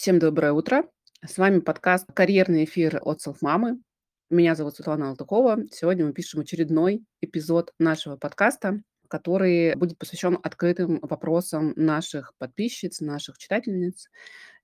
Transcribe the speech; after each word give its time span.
Всем 0.00 0.18
доброе 0.18 0.54
утро. 0.54 0.84
С 1.22 1.36
вами 1.36 1.60
подкаст 1.60 2.06
«Карьерный 2.14 2.64
эфир 2.64 3.00
от 3.02 3.20
Селфмамы». 3.20 3.82
Меня 4.30 4.54
зовут 4.54 4.74
Светлана 4.74 5.10
Алтыкова. 5.10 5.64
Сегодня 5.70 6.06
мы 6.06 6.14
пишем 6.14 6.40
очередной 6.40 7.04
эпизод 7.20 7.74
нашего 7.78 8.16
подкаста, 8.16 8.80
который 9.08 9.76
будет 9.76 9.98
посвящен 9.98 10.38
открытым 10.42 11.00
вопросам 11.02 11.74
наших 11.76 12.32
подписчиц, 12.38 13.02
наших 13.02 13.36
читательниц. 13.36 14.08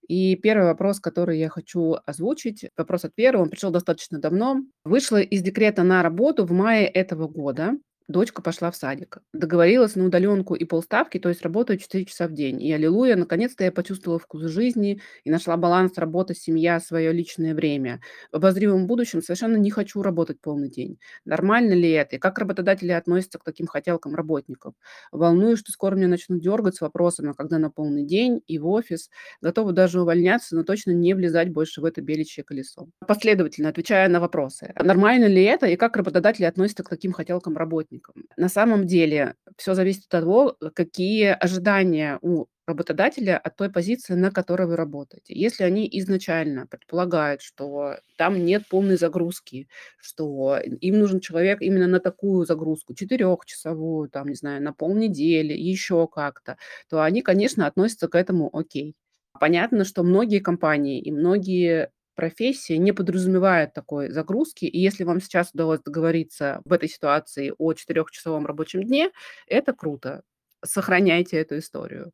И 0.08 0.36
первый 0.36 0.68
вопрос, 0.68 1.00
который 1.00 1.38
я 1.38 1.50
хочу 1.50 1.98
озвучить, 2.06 2.70
вопрос 2.74 3.04
от 3.04 3.14
первого, 3.14 3.42
он 3.42 3.50
пришел 3.50 3.70
достаточно 3.70 4.18
давно. 4.18 4.62
Вышла 4.84 5.20
из 5.20 5.42
декрета 5.42 5.82
на 5.82 6.02
работу 6.02 6.46
в 6.46 6.52
мае 6.52 6.86
этого 6.86 7.28
года 7.28 7.74
Дочка 8.08 8.40
пошла 8.40 8.70
в 8.70 8.76
садик. 8.76 9.18
Договорилась 9.32 9.96
на 9.96 10.04
удаленку 10.04 10.54
и 10.54 10.64
полставки, 10.64 11.18
то 11.18 11.28
есть 11.28 11.42
работаю 11.42 11.76
4 11.76 12.04
часа 12.04 12.28
в 12.28 12.32
день. 12.34 12.62
И 12.62 12.72
аллилуйя, 12.72 13.16
наконец-то 13.16 13.64
я 13.64 13.72
почувствовала 13.72 14.20
вкус 14.20 14.42
жизни 14.42 15.00
и 15.24 15.30
нашла 15.30 15.56
баланс 15.56 15.98
работа, 15.98 16.32
семья, 16.32 16.78
свое 16.78 17.12
личное 17.12 17.52
время. 17.52 18.00
В 18.30 18.36
обозримом 18.36 18.86
будущем 18.86 19.22
совершенно 19.22 19.56
не 19.56 19.70
хочу 19.72 20.02
работать 20.02 20.40
полный 20.40 20.70
день. 20.70 21.00
Нормально 21.24 21.72
ли 21.72 21.90
это? 21.90 22.14
И 22.14 22.18
как 22.20 22.38
работодатели 22.38 22.92
относятся 22.92 23.40
к 23.40 23.44
таким 23.44 23.66
хотелкам 23.66 24.14
работников? 24.14 24.74
Волнуюсь, 25.10 25.58
что 25.58 25.72
скоро 25.72 25.96
меня 25.96 26.06
начнут 26.06 26.40
дергать 26.40 26.76
с 26.76 26.80
вопросом, 26.82 27.30
а 27.30 27.34
когда 27.34 27.58
на 27.58 27.70
полный 27.70 28.04
день 28.04 28.40
и 28.46 28.58
в 28.60 28.68
офис. 28.68 29.10
Готова 29.40 29.72
даже 29.72 30.00
увольняться, 30.00 30.54
но 30.54 30.62
точно 30.62 30.92
не 30.92 31.12
влезать 31.12 31.48
больше 31.50 31.80
в 31.80 31.84
это 31.84 32.02
беличье 32.02 32.44
колесо. 32.44 32.86
Последовательно 33.06 33.68
отвечая 33.68 34.08
на 34.08 34.20
вопросы. 34.20 34.72
Нормально 34.80 35.24
ли 35.26 35.42
это? 35.42 35.66
И 35.66 35.74
как 35.76 35.96
работодатели 35.96 36.44
относятся 36.44 36.84
к 36.84 36.88
таким 36.88 37.10
хотелкам 37.12 37.56
работников? 37.56 37.95
Работникам. 37.96 38.24
На 38.36 38.48
самом 38.48 38.86
деле 38.86 39.34
все 39.56 39.74
зависит 39.74 40.04
от 40.04 40.08
того, 40.10 40.56
э, 40.60 40.70
какие 40.74 41.28
ожидания 41.28 42.18
у 42.22 42.46
работодателя 42.66 43.38
от 43.38 43.56
той 43.56 43.70
позиции, 43.70 44.14
на 44.14 44.30
которой 44.32 44.66
вы 44.66 44.76
работаете. 44.76 45.34
Если 45.34 45.62
они 45.64 45.88
изначально 46.00 46.66
предполагают, 46.66 47.40
что 47.40 47.98
там 48.18 48.44
нет 48.44 48.64
полной 48.68 48.96
загрузки, 48.96 49.68
что 50.00 50.58
им 50.58 50.98
нужен 50.98 51.20
человек 51.20 51.62
именно 51.62 51.86
на 51.86 52.00
такую 52.00 52.44
загрузку, 52.44 52.94
четырехчасовую, 52.94 54.08
там, 54.10 54.28
не 54.28 54.34
знаю, 54.34 54.62
на 54.62 54.72
полнедели, 54.72 55.52
еще 55.54 56.08
как-то, 56.08 56.56
то 56.90 57.02
они, 57.02 57.22
конечно, 57.22 57.66
относятся 57.66 58.08
к 58.08 58.16
этому 58.16 58.50
окей. 58.56 58.94
Понятно, 59.38 59.84
что 59.84 60.02
многие 60.02 60.40
компании 60.40 61.00
и 61.00 61.12
многие 61.12 61.90
профессия 62.16 62.78
не 62.78 62.92
подразумевает 62.92 63.72
такой 63.74 64.10
загрузки. 64.10 64.64
И 64.64 64.80
если 64.80 65.04
вам 65.04 65.20
сейчас 65.20 65.50
удалось 65.54 65.80
договориться 65.80 66.60
в 66.64 66.72
этой 66.72 66.88
ситуации 66.88 67.52
о 67.58 67.72
четырехчасовом 67.74 68.46
рабочем 68.46 68.82
дне, 68.82 69.10
это 69.46 69.72
круто. 69.72 70.22
Сохраняйте 70.64 71.36
эту 71.36 71.58
историю. 71.58 72.12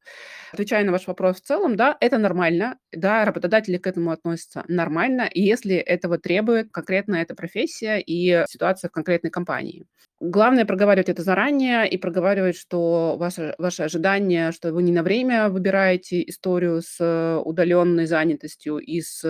Отвечая 0.52 0.84
на 0.84 0.92
ваш 0.92 1.06
вопрос 1.06 1.36
в 1.36 1.44
целом, 1.44 1.76
да, 1.76 1.96
это 2.00 2.18
нормально. 2.18 2.76
Да, 2.92 3.24
работодатели 3.24 3.78
к 3.78 3.86
этому 3.86 4.10
относятся 4.10 4.64
нормально. 4.68 5.30
Если 5.32 5.76
этого 5.76 6.18
требует 6.18 6.70
конкретно 6.70 7.16
эта 7.16 7.34
профессия 7.34 7.98
и 8.00 8.44
ситуация 8.48 8.88
в 8.88 8.92
конкретной 8.92 9.30
компании. 9.30 9.86
Главное 10.20 10.64
проговаривать 10.64 11.08
это 11.08 11.22
заранее 11.22 11.88
и 11.88 11.96
проговаривать, 11.96 12.56
что 12.56 13.16
ваше, 13.16 13.54
ваше 13.58 13.84
ожидание, 13.84 14.52
что 14.52 14.72
вы 14.72 14.82
не 14.82 14.92
на 14.92 15.02
время 15.02 15.48
выбираете 15.48 16.22
историю 16.28 16.82
с 16.82 17.40
удаленной 17.44 18.06
занятостью 18.06 18.78
и 18.78 19.00
с 19.00 19.24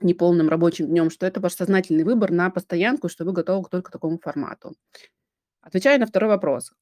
неполным 0.00 0.48
рабочим 0.48 0.86
днем, 0.86 1.10
что 1.10 1.26
это 1.26 1.40
ваш 1.40 1.54
сознательный 1.54 2.04
выбор 2.04 2.30
на 2.30 2.50
постоянку, 2.50 3.08
что 3.08 3.24
вы 3.24 3.32
готовы 3.32 3.68
только 3.70 3.90
к 3.90 3.92
такому 3.92 4.18
формату. 4.18 4.74
Отвечая 5.60 5.98
на 5.98 6.06
второй 6.06 6.30
вопрос. 6.30 6.72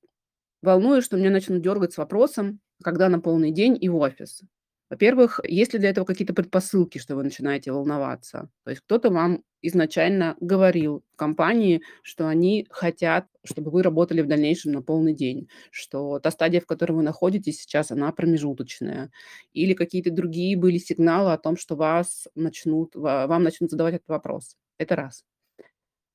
Волнуюсь, 0.63 1.05
что 1.05 1.17
меня 1.17 1.31
начнут 1.31 1.63
дергать 1.63 1.93
с 1.93 1.99
вопросом, 1.99 2.61
когда 2.83 3.09
на 3.09 3.21
полный 3.21 3.51
день 3.51 3.77
и 3.81 3.89
в 3.89 3.97
офис. 3.97 4.43
Во-первых, 4.91 5.41
есть 5.45 5.73
ли 5.73 5.79
для 5.79 5.91
этого 5.91 6.05
какие-то 6.05 6.35
предпосылки, 6.35 6.99
что 6.99 7.17
вы 7.17 7.25
начинаете 7.25 7.73
волноваться? 7.73 8.51
То 8.65 8.71
есть 8.71 8.83
кто-то 8.83 9.11
вам 9.11 9.43
изначально 9.67 10.37
говорил 10.41 11.05
компании, 11.17 11.83
что 12.03 12.29
они 12.29 12.67
хотят, 12.71 13.27
чтобы 13.45 13.71
вы 13.71 13.83
работали 13.83 14.21
в 14.23 14.27
дальнейшем 14.29 14.73
на 14.73 14.83
полный 14.83 15.15
день, 15.15 15.49
что 15.71 16.19
та 16.19 16.31
стадия, 16.31 16.61
в 16.61 16.67
которой 16.67 16.93
вы 16.93 17.03
находитесь 17.03 17.61
сейчас, 17.61 17.91
она 17.91 18.13
промежуточная. 18.13 19.11
Или 19.53 19.75
какие-то 19.75 20.11
другие 20.11 20.57
были 20.57 20.79
сигналы 20.79 21.33
о 21.33 21.39
том, 21.39 21.57
что 21.57 21.77
вас 21.77 22.29
начнут, 22.35 22.95
вам 22.95 23.43
начнут 23.43 23.71
задавать 23.71 23.95
этот 23.97 24.09
вопрос. 24.09 24.57
Это 24.79 24.97
раз. 24.97 25.25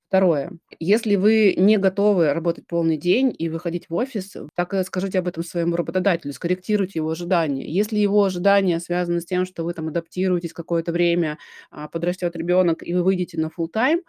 Второе. 0.10 0.50
Если 0.80 1.16
вы 1.18 1.54
не 1.56 1.78
готовы 1.78 2.34
работать 2.34 2.66
полный 2.66 2.98
день 2.98 3.34
и 3.38 3.48
выходить 3.48 3.90
в 3.90 3.94
офис, 3.94 4.36
так 4.56 4.74
скажите 4.84 5.20
об 5.20 5.28
этом 5.28 5.44
своему 5.44 5.76
работодателю, 5.76 6.34
скорректируйте 6.34 6.98
его 6.98 7.12
ожидания. 7.12 7.72
Если 7.72 8.00
его 8.00 8.24
ожидания 8.24 8.80
связаны 8.80 9.22
с 9.22 9.26
тем, 9.26 9.46
что 9.46 9.64
вы 9.64 9.74
там 9.76 9.88
адаптируетесь 9.90 10.52
какое-то 10.52 10.92
время, 10.92 11.38
а, 11.70 11.88
подрастет 11.88 12.36
ребенок, 12.36 12.82
и 12.82 12.96
вы 12.96 13.04
выйдете 13.04 13.40
на 13.40 13.52
full 13.56 13.68
time, 13.72 14.00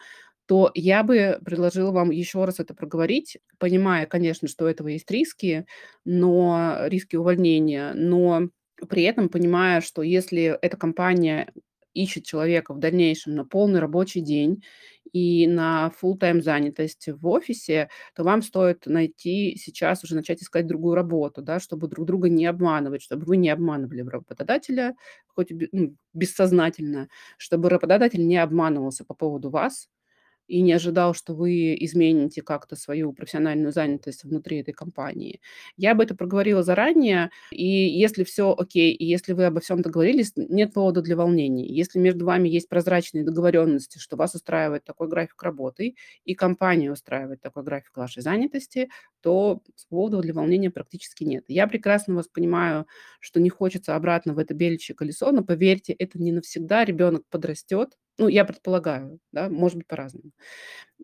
то 0.46 0.70
я 0.74 1.02
бы 1.02 1.38
предложила 1.44 1.90
вам 1.92 2.10
еще 2.10 2.44
раз 2.46 2.60
это 2.60 2.74
проговорить, 2.74 3.36
понимая, 3.58 4.06
конечно, 4.06 4.48
что 4.48 4.64
у 4.64 4.68
этого 4.68 4.88
есть 4.88 5.10
риски, 5.10 5.66
но 6.06 6.78
риски 6.86 7.16
увольнения, 7.16 7.92
но 7.94 8.48
при 8.88 9.02
этом 9.02 9.28
понимая, 9.28 9.82
что 9.82 10.00
если 10.02 10.58
эта 10.62 10.76
компания 10.78 11.52
ищет 11.94 12.24
человека 12.24 12.74
в 12.74 12.78
дальнейшем 12.78 13.34
на 13.34 13.44
полный 13.44 13.80
рабочий 13.80 14.20
день 14.20 14.62
и 15.12 15.46
на 15.48 15.92
full-time 16.00 16.40
занятость 16.40 17.08
в 17.08 17.26
офисе, 17.26 17.88
то 18.14 18.22
вам 18.24 18.42
стоит 18.42 18.86
найти 18.86 19.56
сейчас 19.56 20.04
уже 20.04 20.14
начать 20.14 20.42
искать 20.42 20.66
другую 20.66 20.94
работу, 20.94 21.42
да, 21.42 21.58
чтобы 21.60 21.88
друг 21.88 22.06
друга 22.06 22.28
не 22.28 22.46
обманывать, 22.46 23.02
чтобы 23.02 23.24
вы 23.26 23.36
не 23.36 23.50
обманывали 23.50 24.02
работодателя, 24.02 24.94
хоть 25.26 25.48
ну, 25.72 25.96
бессознательно, 26.14 27.08
чтобы 27.38 27.68
работодатель 27.70 28.24
не 28.26 28.36
обманывался 28.38 29.04
по 29.04 29.14
поводу 29.14 29.50
вас, 29.50 29.88
и 30.50 30.60
не 30.62 30.72
ожидал, 30.72 31.14
что 31.14 31.34
вы 31.34 31.76
измените 31.80 32.42
как-то 32.42 32.74
свою 32.76 33.12
профессиональную 33.12 33.72
занятость 33.72 34.24
внутри 34.24 34.58
этой 34.58 34.72
компании. 34.72 35.40
Я 35.76 35.94
бы 35.94 36.02
это 36.04 36.14
проговорила 36.16 36.62
заранее, 36.62 37.30
и 37.52 37.64
если 37.66 38.24
все 38.24 38.52
окей, 38.56 38.92
и 38.92 39.04
если 39.04 39.32
вы 39.32 39.44
обо 39.46 39.60
всем 39.60 39.80
договорились, 39.82 40.32
нет 40.36 40.72
повода 40.74 41.02
для 41.02 41.16
волнений. 41.16 41.66
Если 41.72 41.98
между 42.00 42.24
вами 42.24 42.48
есть 42.48 42.68
прозрачные 42.68 43.24
договоренности, 43.24 43.98
что 43.98 44.16
вас 44.16 44.34
устраивает 44.34 44.84
такой 44.84 45.08
график 45.08 45.40
работы, 45.42 45.94
и 46.24 46.34
компания 46.34 46.90
устраивает 46.90 47.40
такой 47.40 47.62
график 47.62 47.96
вашей 47.96 48.22
занятости, 48.22 48.88
то 49.20 49.62
повода 49.88 50.20
для 50.20 50.34
волнения 50.34 50.70
практически 50.70 51.24
нет. 51.24 51.44
Я 51.48 51.66
прекрасно 51.66 52.14
вас 52.16 52.26
понимаю, 52.28 52.86
что 53.20 53.40
не 53.40 53.50
хочется 53.50 53.94
обратно 53.96 54.34
в 54.34 54.38
это 54.38 54.54
беличье 54.54 54.94
колесо, 54.94 55.30
но 55.32 55.44
поверьте, 55.44 55.92
это 55.92 56.18
не 56.20 56.32
навсегда. 56.32 56.84
Ребенок 56.84 57.22
подрастет, 57.30 57.96
ну, 58.18 58.28
я 58.28 58.44
предполагаю, 58.44 59.18
да, 59.32 59.48
может 59.48 59.78
быть 59.78 59.86
по-разному. 59.86 60.30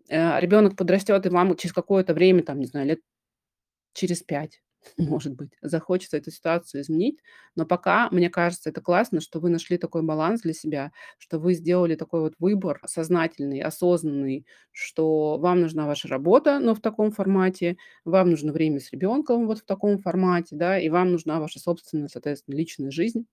Э, 0.08 0.40
ребенок 0.40 0.76
подрастет, 0.76 1.26
и 1.26 1.28
вам 1.30 1.56
через 1.56 1.74
какое-то 1.74 2.14
время, 2.14 2.42
там, 2.42 2.60
не 2.60 2.66
знаю, 2.66 2.86
лет 2.88 3.00
через 3.94 4.22
5, 4.22 4.62
может 4.98 5.34
быть, 5.34 5.50
захочется 5.62 6.16
эту 6.18 6.30
ситуацию 6.30 6.82
изменить. 6.82 7.18
Но 7.56 7.66
пока, 7.66 8.08
мне 8.10 8.30
кажется, 8.30 8.70
это 8.70 8.80
классно, 8.80 9.20
что 9.20 9.40
вы 9.40 9.50
нашли 9.50 9.78
такой 9.78 10.02
баланс 10.02 10.42
для 10.42 10.52
себя, 10.52 10.92
что 11.18 11.38
вы 11.38 11.54
сделали 11.54 11.94
такой 11.96 12.20
вот 12.20 12.34
выбор 12.38 12.80
сознательный, 12.86 13.60
осознанный, 13.60 14.46
что 14.72 15.38
вам 15.38 15.60
нужна 15.62 15.86
ваша 15.86 16.08
работа, 16.08 16.58
но 16.60 16.74
в 16.74 16.80
таком 16.80 17.10
формате, 17.12 17.76
вам 18.04 18.30
нужно 18.30 18.52
время 18.52 18.80
с 18.80 18.90
ребенком 18.92 19.46
вот 19.46 19.60
в 19.60 19.64
таком 19.64 19.98
формате, 19.98 20.56
да, 20.56 20.78
и 20.78 20.88
вам 20.90 21.12
нужна 21.12 21.40
ваша 21.40 21.58
собственная, 21.60 22.08
соответственно, 22.08 22.56
личная 22.56 22.90
жизнь 22.90 23.26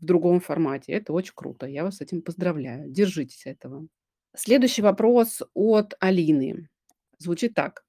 в 0.00 0.04
другом 0.04 0.40
формате. 0.40 0.92
Это 0.92 1.12
очень 1.12 1.32
круто. 1.34 1.66
Я 1.66 1.84
вас 1.84 1.96
с 1.98 2.00
этим 2.00 2.22
поздравляю. 2.22 2.90
Держитесь 2.90 3.46
этого. 3.46 3.86
Следующий 4.36 4.82
вопрос 4.82 5.42
от 5.54 5.94
Алины. 6.00 6.68
Звучит 7.18 7.54
так. 7.54 7.84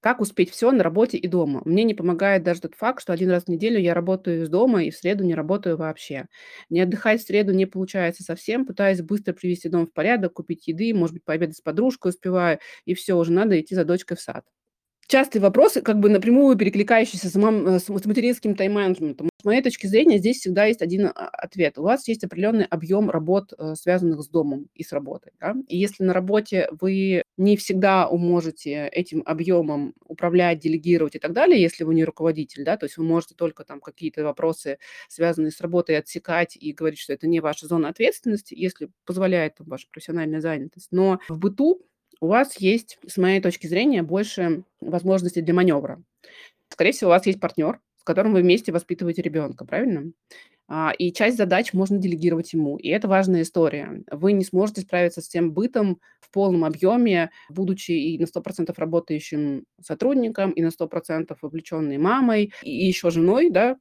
Как 0.00 0.20
успеть 0.20 0.50
все 0.50 0.70
на 0.70 0.84
работе 0.84 1.16
и 1.18 1.26
дома? 1.26 1.62
Мне 1.64 1.82
не 1.82 1.94
помогает 1.94 2.44
даже 2.44 2.60
тот 2.60 2.74
факт, 2.76 3.02
что 3.02 3.12
один 3.12 3.30
раз 3.30 3.44
в 3.44 3.48
неделю 3.48 3.80
я 3.80 3.92
работаю 3.94 4.42
из 4.44 4.48
дома 4.48 4.84
и 4.84 4.90
в 4.90 4.96
среду 4.96 5.24
не 5.24 5.34
работаю 5.34 5.76
вообще. 5.76 6.26
Не 6.70 6.80
отдыхать 6.82 7.20
в 7.20 7.26
среду 7.26 7.52
не 7.52 7.66
получается 7.66 8.22
совсем. 8.22 8.66
Пытаюсь 8.66 9.02
быстро 9.02 9.32
привести 9.32 9.68
дом 9.68 9.86
в 9.86 9.92
порядок, 9.92 10.34
купить 10.34 10.68
еды, 10.68 10.94
может 10.94 11.14
быть, 11.14 11.24
пообедать 11.24 11.56
с 11.56 11.60
подружкой 11.60 12.10
успеваю, 12.10 12.60
и 12.84 12.94
все, 12.94 13.14
уже 13.14 13.32
надо 13.32 13.60
идти 13.60 13.74
за 13.74 13.84
дочкой 13.84 14.16
в 14.16 14.20
сад. 14.20 14.44
Частые 15.08 15.40
вопросы, 15.40 15.82
как 15.82 16.00
бы 16.00 16.08
напрямую 16.08 16.56
перекликающиеся 16.56 17.28
с, 17.28 17.34
мам, 17.36 17.66
э, 17.66 17.78
с 17.78 17.88
материнским 17.88 18.56
тайм-менеджментом. 18.56 19.28
С 19.40 19.44
моей 19.44 19.62
точки 19.62 19.86
зрения, 19.86 20.18
здесь 20.18 20.38
всегда 20.38 20.64
есть 20.64 20.82
один 20.82 21.06
а, 21.06 21.28
ответ. 21.28 21.78
У 21.78 21.82
вас 21.82 22.08
есть 22.08 22.24
определенный 22.24 22.64
объем 22.64 23.08
работ, 23.08 23.52
э, 23.56 23.74
связанных 23.76 24.20
с 24.22 24.28
домом 24.28 24.68
и 24.74 24.82
с 24.82 24.92
работой. 24.92 25.32
Да? 25.40 25.54
И 25.68 25.78
если 25.78 26.02
на 26.02 26.12
работе 26.12 26.68
вы 26.80 27.22
не 27.36 27.56
всегда 27.56 28.10
можете 28.10 28.88
этим 28.88 29.22
объемом 29.24 29.94
управлять, 30.04 30.58
делегировать 30.58 31.14
и 31.14 31.18
так 31.20 31.32
далее, 31.32 31.62
если 31.62 31.84
вы 31.84 31.94
не 31.94 32.04
руководитель, 32.04 32.64
да, 32.64 32.76
то 32.76 32.86
есть 32.86 32.96
вы 32.96 33.04
можете 33.04 33.36
только 33.36 33.64
там 33.64 33.80
какие-то 33.80 34.24
вопросы, 34.24 34.78
связанные 35.08 35.52
с 35.52 35.60
работой, 35.60 35.98
отсекать 35.98 36.56
и 36.56 36.72
говорить, 36.72 36.98
что 36.98 37.12
это 37.12 37.28
не 37.28 37.38
ваша 37.38 37.68
зона 37.68 37.90
ответственности, 37.90 38.54
если 38.56 38.88
позволяет 39.04 39.54
там, 39.56 39.68
ваша 39.68 39.86
профессиональная 39.88 40.40
занятость. 40.40 40.88
Но 40.90 41.20
в 41.28 41.38
быту 41.38 41.86
у 42.20 42.28
вас 42.28 42.58
есть, 42.58 42.98
с 43.06 43.16
моей 43.16 43.40
точки 43.40 43.66
зрения, 43.66 44.02
больше 44.02 44.64
возможностей 44.80 45.42
для 45.42 45.54
маневра. 45.54 46.02
Скорее 46.70 46.92
всего, 46.92 47.10
у 47.10 47.14
вас 47.14 47.26
есть 47.26 47.40
партнер, 47.40 47.80
с 47.96 48.04
которым 48.04 48.34
вы 48.34 48.42
вместе 48.42 48.72
воспитываете 48.72 49.22
ребенка, 49.22 49.64
правильно? 49.64 50.12
А, 50.68 50.92
и 50.98 51.12
часть 51.12 51.36
задач 51.36 51.72
можно 51.72 51.98
делегировать 51.98 52.52
ему. 52.52 52.76
И 52.76 52.88
это 52.88 53.06
важная 53.08 53.42
история. 53.42 54.02
Вы 54.10 54.32
не 54.32 54.44
сможете 54.44 54.80
справиться 54.80 55.20
с 55.20 55.28
тем 55.28 55.52
бытом 55.52 56.00
в 56.20 56.30
полном 56.32 56.64
объеме, 56.64 57.30
будучи 57.48 57.92
и 57.92 58.18
на 58.18 58.26
100 58.26 58.42
% 58.42 58.78
работающим 58.78 59.64
сотрудником, 59.80 60.50
и 60.50 60.62
на 60.62 60.70
100 60.70 60.88
% 60.88 61.38
вовлеченной 61.42 61.98
мамой, 61.98 62.52
и 62.62 62.86
еще 62.86 63.10
женой, 63.10 63.50
да, 63.50 63.76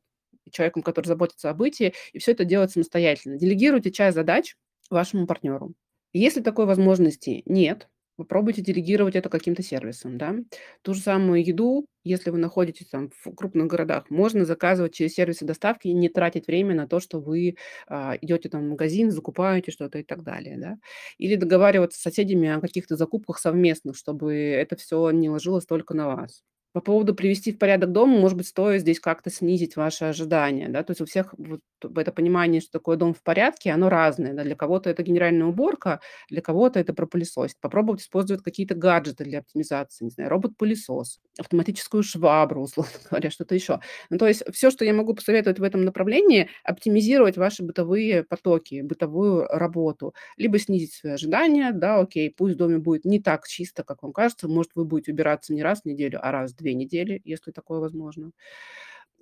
человеком, 0.51 0.83
который 0.83 1.07
заботится 1.07 1.49
о 1.49 1.53
быте, 1.55 1.93
и 2.13 2.19
все 2.19 2.31
это 2.33 2.45
делать 2.45 2.71
самостоятельно. 2.71 3.37
Делегируйте 3.37 3.91
часть 3.91 4.15
задач 4.15 4.55
вашему 4.91 5.25
партнеру. 5.25 5.73
Если 6.13 6.41
такой 6.41 6.65
возможности 6.65 7.41
нет, 7.45 7.89
попробуйте 8.15 8.61
делегировать 8.61 9.15
это 9.15 9.29
каким-то 9.29 9.63
сервисом, 9.63 10.17
да. 10.17 10.35
Ту 10.81 10.93
же 10.93 11.01
самую 11.01 11.43
еду, 11.45 11.85
если 12.03 12.29
вы 12.31 12.37
находитесь 12.37 12.87
там 12.87 13.09
в 13.09 13.33
крупных 13.35 13.67
городах, 13.67 14.09
можно 14.09 14.45
заказывать 14.45 14.93
через 14.93 15.13
сервисы 15.15 15.45
доставки 15.45 15.87
и 15.87 15.93
не 15.93 16.09
тратить 16.09 16.47
время 16.47 16.75
на 16.75 16.87
то, 16.87 16.99
что 16.99 17.19
вы, 17.19 17.57
а, 17.87 18.15
идете 18.21 18.49
там 18.49 18.65
в 18.65 18.69
магазин, 18.71 19.11
закупаете 19.11 19.71
что-то 19.71 19.99
и 19.99 20.03
так 20.03 20.23
далее, 20.23 20.57
да. 20.57 20.77
Или 21.17 21.35
договариваться 21.35 21.99
с 21.99 22.01
соседями 22.03 22.49
о 22.49 22.61
каких-то 22.61 22.95
закупках 22.95 23.39
совместных, 23.39 23.95
чтобы 23.97 24.33
это 24.35 24.75
все 24.75 25.09
не 25.11 25.29
ложилось 25.29 25.65
только 25.65 25.93
на 25.93 26.07
вас. 26.15 26.41
По 26.75 26.81
поводу 26.81 27.15
привести 27.15 27.53
в 27.53 27.57
порядок 27.57 27.93
дом, 27.93 28.09
может 28.09 28.37
быть, 28.37 28.47
стоит 28.47 28.81
здесь 28.81 28.99
как-то 28.99 29.29
снизить 29.29 29.77
ваши 29.77 30.03
ожидания, 30.03 30.67
да. 30.67 30.83
То 30.83 30.91
есть 30.91 30.99
у 30.99 31.05
всех 31.05 31.33
вот 31.37 31.61
это 31.81 32.11
понимание, 32.11 32.59
что 32.59 32.73
такое 32.73 32.97
дом 32.97 33.13
в 33.13 33.23
порядке, 33.23 33.71
оно 33.71 33.87
разное, 33.87 34.33
да. 34.33 34.43
Для 34.43 34.55
кого-то 34.57 34.89
это 34.89 35.01
генеральная 35.01 35.47
уборка, 35.47 36.01
для 36.29 36.41
кого-то 36.41 36.77
это 36.81 36.93
пропылесосить. 36.93 37.57
Попробовать 37.61 38.01
использовать 38.01 38.43
какие-то 38.43 38.75
гаджеты 38.75 39.23
для 39.23 39.39
оптимизации, 39.39 40.03
не 40.03 40.09
знаю, 40.11 40.29
робот-пылесос, 40.31 41.21
автоматическую 41.39 42.03
швабру, 42.03 42.61
условно 42.63 42.91
говоря, 43.09 43.31
что-то 43.31 43.55
еще. 43.55 43.79
Ну, 44.09 44.17
то 44.17 44.27
есть 44.27 44.43
все, 44.51 44.69
что 44.69 44.83
я 44.83 44.93
могу 44.93 45.13
посоветовать 45.13 45.59
в 45.59 45.63
этом 45.63 45.85
направлении, 45.85 46.49
оптимизировать 46.65 47.37
ваши 47.37 47.63
бытовые 47.63 48.23
потоки, 48.25 48.81
бытовую 48.81 49.45
работу. 49.47 50.13
Либо 50.37 50.59
снизить 50.59 50.93
свои 50.93 51.13
ожидания, 51.13 51.71
да, 51.71 51.99
окей, 51.99 52.29
пусть 52.35 52.55
в 52.55 52.57
доме 52.57 52.79
будет 52.79 53.05
не 53.05 53.21
так 53.21 53.47
чисто, 53.47 53.83
как 53.83 54.03
вам 54.03 54.11
кажется, 54.13 54.47
может, 54.49 54.71
вы 54.75 54.85
будете 54.85 55.11
убираться 55.13 55.53
не 55.53 55.63
раз 55.63 55.81
в 55.81 55.85
неделю, 55.85 56.19
а 56.21 56.31
раз 56.31 56.51
в 56.53 56.55
2 56.65 56.75
недели, 56.75 57.21
если 57.25 57.51
такое 57.53 57.79
возможно. 57.81 58.31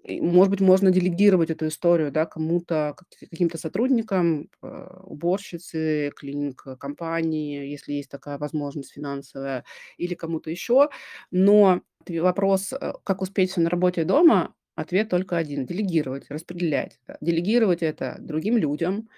Может 0.08 0.52
быть, 0.52 0.62
можно 0.62 0.92
делегировать 0.92 1.50
эту 1.52 1.68
историю, 1.68 2.12
да, 2.12 2.26
кому-то, 2.28 2.96
как 2.98 3.08
каким-то 3.32 3.58
сотрудникам, 3.60 4.50
э, 4.64 4.88
уборщице, 5.06 6.12
клининг-компании, 6.18 7.68
если 7.72 7.94
есть 7.94 8.10
такая 8.12 8.38
возможность 8.40 8.94
финансовая, 8.94 9.64
или 9.98 10.16
кому-то 10.16 10.50
еще. 10.52 10.90
Но 11.32 11.82
вопрос, 12.10 12.74
э, 12.74 12.94
как 13.06 13.22
успеть 13.24 13.52
всё 13.52 13.62
на 13.62 13.70
работе 13.72 14.02
и 14.04 14.06
дома, 14.06 14.56
ответ 14.76 15.10
только 15.10 15.38
один: 15.38 15.66
делегировать, 15.68 16.28
распределять. 16.32 17.00
Делегировать 17.22 17.84
это 17.84 18.18
другим 18.22 18.58
людям, 18.58 19.10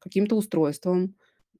каким-то 0.00 0.36
устройствам, 0.36 1.14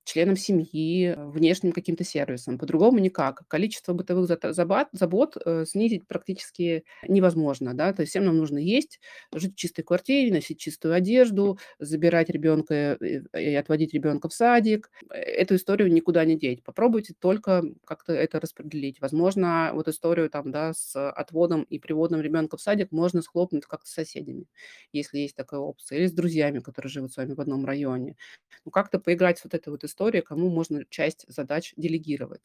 членам 0.05 0.37
семьи, 0.37 1.15
внешним 1.17 1.73
каким-то 1.73 2.05
сервисом. 2.05 2.59
По-другому 2.59 2.99
никак. 2.99 3.47
Количество 3.49 3.93
бытовых 3.95 4.27
забат 4.55 4.89
забот, 4.93 5.37
э, 5.45 5.65
снизить 5.67 6.06
практически 6.06 6.85
невозможно, 7.09 7.75
да. 7.75 7.93
То 7.93 8.03
есть 8.03 8.11
всем 8.11 8.25
нам 8.27 8.37
нужно 8.37 8.59
есть, 8.59 9.01
жить 9.33 9.55
в 9.55 9.56
чистой 9.56 9.83
квартире, 9.83 10.33
носить 10.33 10.59
чистую 10.59 10.95
одежду, 10.95 11.59
забирать 11.79 12.29
ребенка, 12.31 12.75
э, 13.01 13.23
и 13.41 13.55
отводить 13.55 13.95
ребенка 13.95 14.29
в 14.29 14.35
садик. 14.35 14.91
Э, 15.11 15.15
эту 15.19 15.56
историю 15.56 15.93
никуда 15.93 16.25
не 16.25 16.37
деть. 16.39 16.62
Попробуйте 16.65 17.15
только 17.19 17.62
как-то 17.85 18.12
это 18.12 18.41
распределить. 18.41 19.00
Возможно, 19.00 19.71
вот 19.75 19.89
историю 19.89 20.31
там, 20.31 20.50
да, 20.50 20.73
с 20.75 20.95
отводом 21.11 21.62
и 21.65 21.79
приводом 21.79 22.21
ребенка 22.21 22.57
в 22.57 22.61
садик 22.62 22.93
можно 22.93 23.23
схлопнуть 23.23 23.65
как-то 23.67 23.89
с 23.89 23.93
соседями, 23.95 24.47
если 24.93 25.19
есть 25.19 25.37
такая 25.37 25.61
опция, 25.61 25.99
или 25.99 26.07
с 26.07 26.12
друзьями, 26.12 26.61
которые 26.61 26.91
живут 26.91 27.12
с 27.12 27.17
вами 27.17 27.35
в 27.35 27.41
одном 27.41 27.65
районе. 27.65 28.17
Ну, 28.65 28.71
как-то 28.71 28.99
поиграть 28.99 29.39
с 29.39 29.45
вот 29.45 29.55
этой 29.55 29.69
вот 29.71 29.85
история, 29.94 30.23
кому 30.23 30.50
можно 30.50 30.85
часть 30.91 31.25
задач 31.29 31.73
делегировать. 31.76 32.43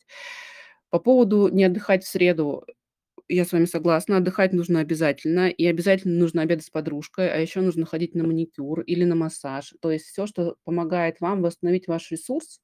По 0.90 1.00
поводу 1.00 1.50
не 1.50 1.66
отдыхать 1.66 2.04
в 2.04 2.08
среду, 2.08 2.66
я 3.30 3.46
с 3.46 3.54
вами 3.54 3.66
согласна, 3.66 4.18
отдыхать 4.18 4.54
нужно 4.54 4.80
обязательно, 4.82 5.50
и 5.50 5.66
обязательно 5.66 6.20
нужно 6.20 6.42
обедать 6.44 6.66
с 6.66 6.70
подружкой, 6.72 7.32
а 7.32 7.38
еще 7.38 7.62
нужно 7.62 7.86
ходить 7.86 8.16
на 8.16 8.24
маникюр 8.26 8.82
или 8.82 9.06
на 9.06 9.16
массаж. 9.16 9.74
То 9.82 9.92
есть 9.92 10.06
все, 10.08 10.28
что 10.28 10.56
помогает 10.66 11.22
вам 11.22 11.42
восстановить 11.44 11.88
ваш 11.88 12.12
ресурс. 12.12 12.60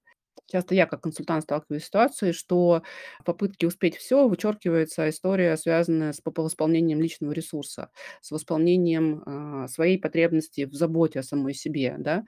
Часто 0.47 0.75
я 0.75 0.85
как 0.87 1.01
консультант 1.01 1.43
сталкиваюсь 1.43 1.83
с 1.83 1.87
ситуацией, 1.87 2.33
что 2.33 2.83
в 3.21 3.23
попытке 3.25 3.67
успеть 3.67 3.95
все 3.97 4.27
вычеркивается 4.27 5.09
история, 5.09 5.57
связанная 5.57 6.13
с 6.13 6.21
по 6.21 6.31
восполнением 6.43 7.01
личного 7.01 7.31
ресурса, 7.33 7.89
с 8.21 8.31
восполнением, 8.31 9.23
а, 9.25 9.67
своей 9.67 9.97
потребности 9.99 10.65
в 10.65 10.73
заботе 10.73 11.19
о 11.19 11.23
самой 11.23 11.53
себе, 11.55 11.95
да. 11.99 12.25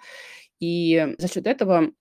И 0.59 1.15
за 1.17 1.27
счет 1.27 1.47
этого 1.47 1.91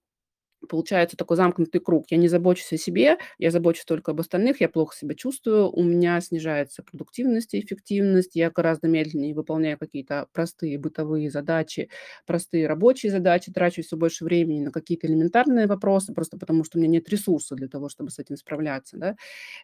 Получается 0.66 1.16
такой 1.16 1.36
замкнутый 1.36 1.80
круг. 1.80 2.06
Я 2.10 2.18
не 2.18 2.28
забочусь 2.28 2.72
о 2.72 2.76
себе, 2.76 3.18
я 3.38 3.50
забочусь 3.50 3.84
только 3.84 4.10
об 4.12 4.20
остальных, 4.20 4.60
я 4.60 4.68
плохо 4.68 4.94
себя 4.96 5.14
чувствую, 5.14 5.70
у 5.70 5.82
меня 5.82 6.20
снижается 6.20 6.82
продуктивность 6.82 7.54
и 7.54 7.60
эффективность, 7.60 8.36
я 8.36 8.50
гораздо 8.50 8.88
медленнее 8.88 9.34
выполняю 9.34 9.78
какие-то 9.78 10.28
простые 10.32 10.78
бытовые 10.78 11.30
задачи, 11.30 11.88
простые 12.26 12.66
рабочие 12.66 13.12
задачи, 13.12 13.52
трачу 13.52 13.82
все 13.82 13.96
больше 13.96 14.24
времени 14.24 14.60
на 14.64 14.70
какие-то 14.72 15.06
элементарные 15.06 15.66
вопросы, 15.66 16.12
просто 16.12 16.36
потому 16.38 16.64
что 16.64 16.78
у 16.78 16.80
меня 16.80 16.90
нет 16.90 17.08
ресурса 17.08 17.54
для 17.54 17.68
того, 17.68 17.88
чтобы 17.88 18.10
с 18.10 18.18
этим 18.18 18.36
справляться, 18.36 18.96
да. 18.96 19.16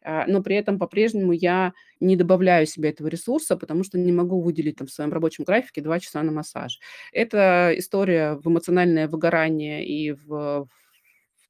А, 0.02 0.26
но 0.26 0.43
при 0.43 0.56
этом 0.56 0.78
по-прежнему 0.78 1.32
я 1.32 1.72
не 2.00 2.16
добавляю 2.16 2.66
себе 2.66 2.90
этого 2.90 3.08
ресурса, 3.08 3.56
потому 3.56 3.84
что 3.84 3.98
не 3.98 4.12
могу 4.12 4.40
выделить 4.40 4.76
там 4.76 4.87
в 4.87 4.93
своем 4.93 5.12
рабочем 5.12 5.44
графике 5.44 5.81
2 5.82 6.00
часа 6.00 6.22
на 6.22 6.32
массаж. 6.32 6.78
Это 7.12 7.72
история 7.76 8.34
в 8.34 8.48
эмоциональное 8.48 9.08
выгорание 9.08 9.87
и 9.87 10.12
в 10.12 10.69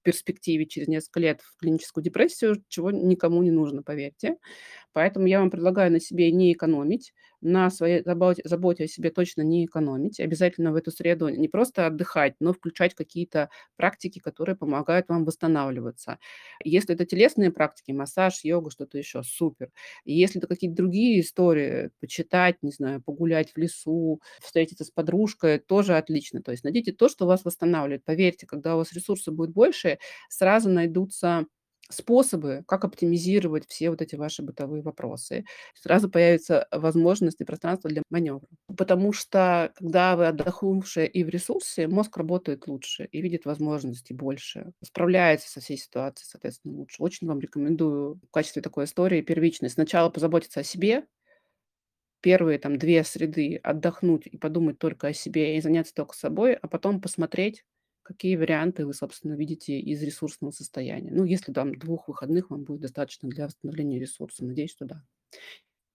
перспективе 0.02 0.66
через 0.66 0.88
несколько 0.88 1.20
лет 1.20 1.40
в 1.42 1.56
клиническую 1.58 2.04
депрессию, 2.04 2.62
чего 2.68 2.90
никому 2.90 3.42
не 3.42 3.50
нужно, 3.50 3.82
поверьте. 3.82 4.36
Поэтому 4.92 5.26
я 5.26 5.40
вам 5.40 5.50
предлагаю 5.50 5.92
на 5.92 6.00
себе 6.00 6.30
не 6.32 6.52
экономить, 6.52 7.12
на 7.42 7.70
своей 7.70 8.02
заботе, 8.04 8.42
заботе 8.44 8.84
о 8.84 8.88
себе 8.88 9.10
точно 9.10 9.42
не 9.42 9.66
экономить. 9.66 10.20
Обязательно 10.20 10.72
в 10.72 10.76
эту 10.76 10.90
среду 10.90 11.28
не 11.28 11.48
просто 11.48 11.86
отдыхать, 11.86 12.34
но 12.40 12.52
включать 12.52 12.94
какие-то 12.94 13.50
практики, 13.76 14.18
которые 14.20 14.56
помогают 14.56 15.08
вам 15.08 15.24
восстанавливаться. 15.24 16.18
Если 16.64 16.94
это 16.94 17.04
телесные 17.06 17.50
практики, 17.50 17.92
массаж, 17.92 18.44
йога, 18.44 18.70
что-то 18.70 18.98
еще, 18.98 19.22
супер. 19.22 19.70
Если 20.04 20.38
это 20.38 20.46
какие-то 20.48 20.76
другие 20.76 21.20
истории, 21.20 21.90
почитать, 22.00 22.56
не 22.62 22.70
знаю, 22.72 23.02
погулять 23.02 23.52
в 23.52 23.58
лесу, 23.58 24.20
встретиться 24.40 24.84
с 24.84 24.90
подружкой, 24.90 25.58
тоже 25.58 25.96
отлично. 25.96 26.42
То 26.42 26.52
есть 26.52 26.64
найдите 26.64 26.92
то, 26.92 27.08
что 27.08 27.26
вас 27.26 27.44
восстанавливает. 27.44 28.04
Поверьте, 28.04 28.46
когда 28.46 28.74
у 28.74 28.78
вас 28.78 28.92
ресурсы 28.92 29.30
будет 29.30 29.52
больше, 29.52 29.98
сразу 30.28 30.70
найдутся 30.70 31.46
способы, 31.92 32.64
как 32.66 32.84
оптимизировать 32.84 33.66
все 33.68 33.90
вот 33.90 34.02
эти 34.02 34.16
ваши 34.16 34.42
бытовые 34.42 34.82
вопросы. 34.82 35.44
Сразу 35.74 36.08
появится 36.10 36.66
возможность 36.72 37.40
и 37.40 37.44
пространство 37.44 37.90
для 37.90 38.02
маневра. 38.10 38.46
Потому 38.76 39.12
что, 39.12 39.72
когда 39.76 40.16
вы 40.16 40.26
отдохнувшие 40.28 41.08
и 41.08 41.24
в 41.24 41.28
ресурсе, 41.28 41.88
мозг 41.88 42.16
работает 42.16 42.66
лучше 42.66 43.04
и 43.04 43.20
видит 43.22 43.44
возможности 43.44 44.12
больше, 44.12 44.72
справляется 44.82 45.50
со 45.50 45.60
всей 45.60 45.76
ситуацией, 45.78 46.26
соответственно, 46.30 46.74
лучше. 46.76 47.02
Очень 47.02 47.26
вам 47.28 47.40
рекомендую 47.40 48.20
в 48.28 48.30
качестве 48.30 48.62
такой 48.62 48.84
истории 48.84 49.20
первичной 49.22 49.70
сначала 49.70 50.10
позаботиться 50.10 50.60
о 50.60 50.64
себе, 50.64 51.04
первые 52.20 52.58
там 52.58 52.78
2 52.78 53.04
среды 53.04 53.56
отдохнуть 53.62 54.26
и 54.26 54.36
подумать 54.38 54.78
только 54.78 55.08
о 55.08 55.12
себе 55.12 55.56
и 55.56 55.60
заняться 55.60 55.94
только 55.94 56.14
собой, 56.16 56.54
а 56.54 56.68
потом 56.68 57.00
посмотреть, 57.00 57.64
Какие 58.02 58.36
варианты 58.36 58.84
вы, 58.84 58.94
собственно, 58.94 59.34
видите 59.34 59.78
из 59.78 60.02
ресурсного 60.02 60.50
состояния? 60.50 61.10
Ну, 61.12 61.24
если 61.24 61.52
там 61.52 61.74
двух 61.74 62.08
выходных 62.08 62.50
вам 62.50 62.64
будет 62.64 62.80
достаточно 62.80 63.28
для 63.28 63.46
восстановления 63.46 63.98
ресурса. 63.98 64.44
Надеюсь, 64.44 64.72
что 64.72 64.84
да. 64.84 65.04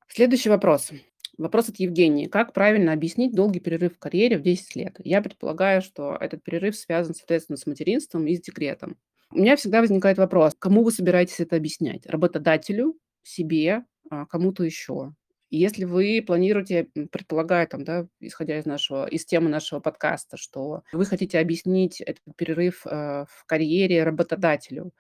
Следующий 0.07 0.49
вопрос. 0.49 0.91
Вопрос 1.37 1.69
от 1.69 1.77
Евгении. 1.77 2.27
Как 2.27 2.53
правильно 2.53 2.93
объяснить 2.93 3.35
долгий 3.35 3.59
перерыв 3.59 3.95
в 3.95 3.99
карьере 3.99 4.37
в 4.37 4.41
10 4.41 4.75
лет? 4.75 4.95
Я 5.03 5.21
предполагаю, 5.21 5.81
что 5.81 6.17
этот 6.19 6.43
перерыв 6.43 6.75
связан, 6.75 7.13
соответственно, 7.13 7.57
с 7.57 7.67
материнством 7.67 8.25
и 8.25 8.35
с 8.35 8.41
декретом. 8.41 8.97
У 9.31 9.39
меня 9.39 9.57
всегда 9.57 9.81
возникает 9.81 10.17
вопрос, 10.17 10.55
кому 10.57 10.83
вы 10.83 10.91
собираетесь 10.91 11.39
это 11.41 11.57
объяснять? 11.57 12.07
Работодателю, 12.07 12.97
себе, 13.23 13.83
а, 14.09 14.25
кому-то 14.25 14.63
еще? 14.63 15.13
Если 15.51 15.85
вы 15.85 16.21
планируете, 16.25 16.89
м, 16.95 17.07
предполагаю, 17.07 17.67
там, 17.67 17.83
да, 17.85 18.07
исходя 18.19 18.57
из 18.59 18.65
нашего 18.65 19.07
из 19.07 19.25
темы 19.25 19.49
нашего 19.49 19.79
подкаста, 19.79 20.35
что 20.37 20.83
вы 20.91 21.05
хотите 21.05 21.39
объяснить 21.39 22.01
этот 22.01 22.21
перерыв, 22.35 22.85
э, 22.85 23.25
в 23.29 23.45
карьере 23.45 24.03
работодателю, 24.03 24.91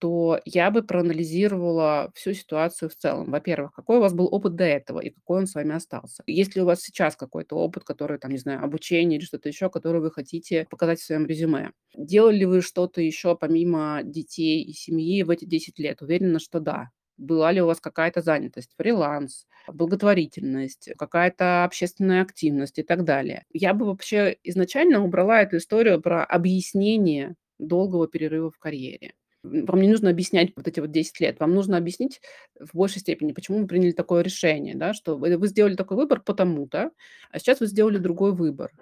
то 0.00 0.40
я 0.44 0.70
бы 0.70 0.82
проанализировала 0.82 2.12
всю 2.14 2.34
ситуацию 2.34 2.90
в 2.90 2.94
целом. 2.96 3.30
Во-первых, 3.32 3.72
какой 3.72 3.98
у 3.98 4.00
вас 4.00 4.14
был 4.14 4.28
опыт 4.32 4.54
до 4.56 4.64
этого 4.64 5.00
и 5.00 5.10
какой 5.10 5.40
он 5.40 5.46
с 5.48 5.54
вами 5.56 5.74
остался. 5.74 6.22
Есть 6.26 6.56
ли 6.56 6.62
у 6.62 6.66
вас 6.66 6.82
сейчас 6.82 7.16
какой-то 7.16 7.56
опыт, 7.56 7.84
который, 7.84 8.18
там, 8.18 8.30
не 8.32 8.38
знаю, 8.38 8.64
обучение 8.64 9.18
или 9.18 9.24
что-то 9.26 9.48
еще, 9.48 9.70
которое 9.70 10.00
вы 10.00 10.12
хотите 10.12 10.66
показать 10.70 11.00
в 11.00 11.04
своем 11.06 11.26
резюме? 11.26 11.72
Делали 11.96 12.38
ли 12.38 12.46
вы 12.46 12.62
что-то 12.62 13.00
еще 13.02 13.36
помимо 13.36 14.02
детей 14.04 14.62
и 14.64 14.72
семьи 14.72 15.22
в 15.24 15.30
эти 15.30 15.46
10 15.46 15.78
лет? 15.80 16.02
Уверена, 16.02 16.38
что 16.40 16.60
да. 16.60 16.90
Была 17.16 17.50
ли 17.52 17.60
у 17.62 17.66
вас 17.66 17.80
какая-то 17.80 18.22
занятость, 18.22 18.74
фриланс, 18.76 19.46
благотворительность, 19.72 20.90
какая-то 20.98 21.64
общественная 21.64 22.22
активность 22.22 22.78
и 22.78 22.82
так 22.82 23.04
далее. 23.04 23.44
Я 23.52 23.74
бы 23.74 23.86
вообще 23.86 24.36
изначально 24.44 25.02
убрала 25.04 25.42
эту 25.42 25.58
историю 25.58 26.00
про 26.00 26.24
объяснение 26.24 27.34
долгого 27.58 28.08
перерыва 28.08 28.50
в 28.50 28.58
карьере. 28.58 29.14
Вам 29.44 29.80
не 29.80 29.88
нужно 29.88 30.10
объяснять 30.10 30.50
вот 30.56 30.66
эти 30.66 30.80
вот 30.80 30.90
10 30.90 31.20
лет. 31.20 31.38
Вам 31.38 31.54
нужно 31.54 31.76
объяснить 31.76 32.20
в 32.58 32.76
большей 32.76 33.00
степени, 33.00 33.32
почему 33.32 33.58
вы 33.60 33.66
приняли 33.68 33.92
такое 33.92 34.22
решение, 34.22 34.74
да, 34.74 34.92
что 34.92 35.16
вы, 35.16 35.46
сделали 35.46 35.76
такой 35.76 35.96
выбор 35.96 36.20
потому-то, 36.20 36.90
а 37.30 37.38
сейчас 37.38 37.60
вы 37.60 37.66
сделали 37.66 37.98
другой 37.98 38.32
выбор. 38.32 38.72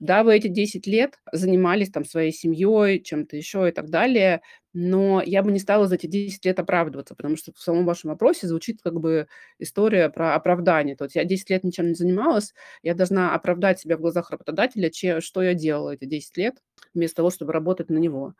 Да, 0.00 0.24
вы 0.24 0.34
эти 0.34 0.48
10 0.48 0.86
лет 0.86 1.18
занимались 1.32 1.90
там 1.90 2.04
своей 2.06 2.32
семьей, 2.32 3.02
чем-то 3.02 3.36
еще 3.36 3.68
и 3.68 3.72
так 3.72 3.90
далее, 3.90 4.40
но 4.78 5.22
я 5.24 5.42
бы 5.42 5.50
не 5.52 5.58
стала 5.58 5.86
за 5.86 5.94
эти 5.94 6.06
10 6.06 6.44
лет 6.44 6.58
оправдываться, 6.60 7.14
потому 7.14 7.36
что 7.36 7.50
в 7.54 7.58
самом 7.58 7.86
вашем 7.86 8.10
вопросе 8.10 8.46
звучит 8.46 8.80
как 8.82 9.00
бы 9.00 9.26
история 9.58 10.10
про 10.10 10.34
оправдание. 10.34 10.96
То 10.96 11.04
есть 11.04 11.16
я 11.16 11.24
10 11.24 11.48
лет 11.48 11.64
ничем 11.64 11.88
не 11.88 11.94
занималась, 11.94 12.52
я 12.82 12.94
должна 12.94 13.34
оправдать 13.34 13.80
себя 13.80 13.96
в 13.96 14.00
глазах 14.00 14.30
работодателя, 14.30 14.90
че, 14.90 15.20
что 15.22 15.42
я 15.42 15.54
делала 15.54 15.92
эти 15.94 16.04
10 16.04 16.36
лет, 16.36 16.56
вместо 16.92 17.16
того, 17.16 17.30
чтобы 17.30 17.52
работать 17.54 17.88
на 17.88 17.96
него 17.96 18.34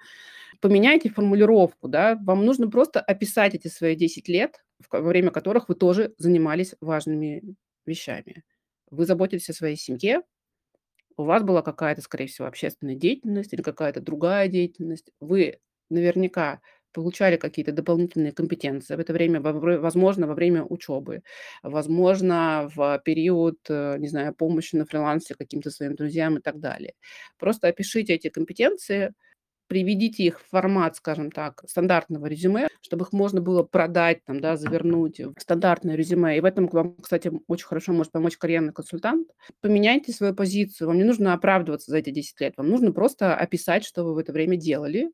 поменяйте 0.60 1.10
формулировку, 1.10 1.88
да, 1.88 2.16
вам 2.22 2.44
нужно 2.44 2.70
просто 2.70 3.00
описать 3.00 3.54
эти 3.54 3.68
свои 3.68 3.94
10 3.96 4.28
лет, 4.28 4.64
во 4.90 5.00
время 5.00 5.30
которых 5.30 5.68
вы 5.68 5.74
тоже 5.74 6.14
занимались 6.18 6.74
важными 6.80 7.56
вещами. 7.86 8.44
Вы 8.90 9.06
заботитесь 9.06 9.50
о 9.50 9.54
своей 9.54 9.76
семье, 9.76 10.22
у 11.16 11.24
вас 11.24 11.42
была 11.42 11.62
какая-то, 11.62 12.02
скорее 12.02 12.26
всего, 12.26 12.46
общественная 12.46 12.94
деятельность 12.94 13.52
или 13.52 13.62
какая-то 13.62 14.00
другая 14.00 14.48
деятельность. 14.48 15.10
Вы 15.20 15.58
наверняка 15.90 16.60
получали 16.92 17.36
какие-то 17.36 17.72
дополнительные 17.72 18.32
компетенции 18.32 18.96
в 18.96 19.00
это 19.00 19.12
время, 19.12 19.40
возможно, 19.42 20.26
во 20.26 20.34
время 20.34 20.64
учебы, 20.64 21.22
возможно, 21.62 22.70
в 22.74 22.98
период, 23.04 23.58
э, 23.68 23.96
не 23.98 24.08
знаю, 24.08 24.34
помощи 24.34 24.76
на 24.76 24.86
фрилансе 24.86 25.34
каким-то 25.34 25.70
своим 25.70 25.94
друзьям 25.94 26.38
и 26.38 26.40
так 26.40 26.58
далее. 26.58 26.94
Просто 27.38 27.68
опишите 27.68 28.14
эти 28.14 28.30
компетенции, 28.30 29.12
приведите 29.68 30.22
их 30.24 30.40
в 30.40 30.48
формат, 30.48 30.96
скажем 30.96 31.30
так, 31.30 31.64
стандартного 31.66 32.26
резюме, 32.26 32.68
чтобы 32.80 33.04
их 33.04 33.12
можно 33.12 33.40
было 33.40 33.62
продать, 33.62 34.24
там, 34.24 34.40
да, 34.40 34.56
завернуть 34.56 35.20
в 35.20 35.34
стандартное 35.40 35.96
резюме. 35.96 36.36
И 36.38 36.40
в 36.40 36.44
этом 36.44 36.68
вам, 36.68 36.96
кстати, 36.96 37.30
очень 37.48 37.66
хорошо 37.66 37.92
может 37.92 38.12
помочь 38.12 38.36
карьерный 38.36 38.72
консультант. 38.72 39.28
Поменяйте 39.60 40.12
свою 40.12 40.34
позицию. 40.34 40.88
Вам 40.88 40.98
не 40.98 41.04
нужно 41.04 41.34
оправдываться 41.34 41.90
за 41.90 41.98
эти 41.98 42.10
10 42.10 42.40
лет. 42.40 42.54
Вам 42.56 42.68
нужно 42.68 42.92
просто 42.92 43.34
описать, 43.34 43.84
что 43.84 44.04
вы 44.04 44.14
в 44.14 44.18
это 44.18 44.32
время 44.32 44.56
делали, 44.56 45.10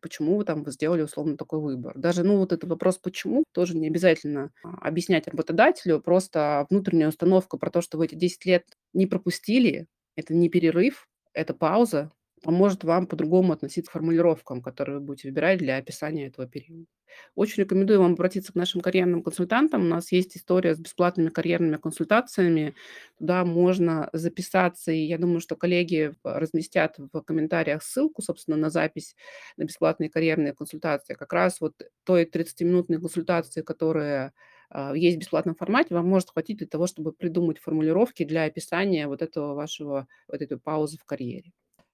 почему 0.00 0.36
вы 0.36 0.44
там 0.44 0.68
сделали 0.70 1.02
условно 1.02 1.36
такой 1.36 1.60
выбор. 1.60 1.98
Даже, 1.98 2.22
ну, 2.24 2.38
вот 2.38 2.52
этот 2.52 2.68
вопрос 2.70 2.98
«почему» 2.98 3.44
тоже 3.52 3.76
не 3.76 3.86
обязательно 3.88 4.50
а, 4.62 4.88
объяснять 4.88 5.28
работодателю, 5.28 6.00
просто 6.00 6.66
внутренняя 6.70 7.08
установка 7.08 7.56
про 7.56 7.70
то, 7.70 7.80
что 7.80 7.98
вы 7.98 8.06
эти 8.06 8.14
10 8.14 8.44
лет 8.46 8.64
не 8.92 9.06
пропустили, 9.06 9.86
это 10.16 10.34
не 10.34 10.48
перерыв, 10.48 11.08
это 11.32 11.54
пауза, 11.54 12.10
поможет 12.42 12.84
вам 12.84 13.06
по-другому 13.06 13.52
относиться 13.52 13.90
к 13.90 13.92
формулировкам, 13.92 14.62
которые 14.62 14.98
вы 14.98 15.04
будете 15.04 15.28
выбирать 15.28 15.58
для 15.58 15.76
описания 15.76 16.26
этого 16.26 16.46
периода. 16.48 16.86
Очень 17.34 17.64
рекомендую 17.64 18.00
вам 18.00 18.12
обратиться 18.12 18.52
к 18.52 18.56
нашим 18.56 18.80
карьерным 18.80 19.22
консультантам. 19.22 19.82
У 19.82 19.88
нас 19.88 20.12
есть 20.12 20.36
история 20.36 20.74
с 20.74 20.78
бесплатными 20.78 21.28
карьерными 21.28 21.76
консультациями. 21.76 22.74
Туда 23.18 23.44
можно 23.44 24.08
записаться, 24.12 24.92
и 24.92 25.00
я 25.04 25.18
думаю, 25.18 25.40
что 25.40 25.56
коллеги 25.56 26.14
разместят 26.22 26.96
в 26.98 27.20
комментариях 27.22 27.82
ссылку, 27.82 28.22
собственно, 28.22 28.56
на 28.56 28.70
запись 28.70 29.16
на 29.56 29.64
бесплатные 29.64 30.10
карьерные 30.10 30.54
консультации. 30.54 31.14
Как 31.14 31.32
раз 31.32 31.60
вот 31.60 31.74
той 32.04 32.24
30-минутной 32.24 33.00
консультации, 33.00 33.62
которая 33.62 34.32
а, 34.70 34.94
есть 34.94 35.16
в 35.16 35.20
бесплатном 35.20 35.54
формате, 35.56 35.94
вам 35.94 36.06
может 36.08 36.30
хватить 36.30 36.58
для 36.58 36.66
того, 36.66 36.86
чтобы 36.86 37.12
придумать 37.12 37.58
формулировки 37.58 38.24
для 38.24 38.44
описания 38.44 39.06
вот 39.08 39.22
этого 39.22 39.54
вашего, 39.54 40.06
вот 40.28 40.40
этой 40.42 40.58
паузы 40.58 40.98
в 40.98 41.04
карьере. 41.04 41.52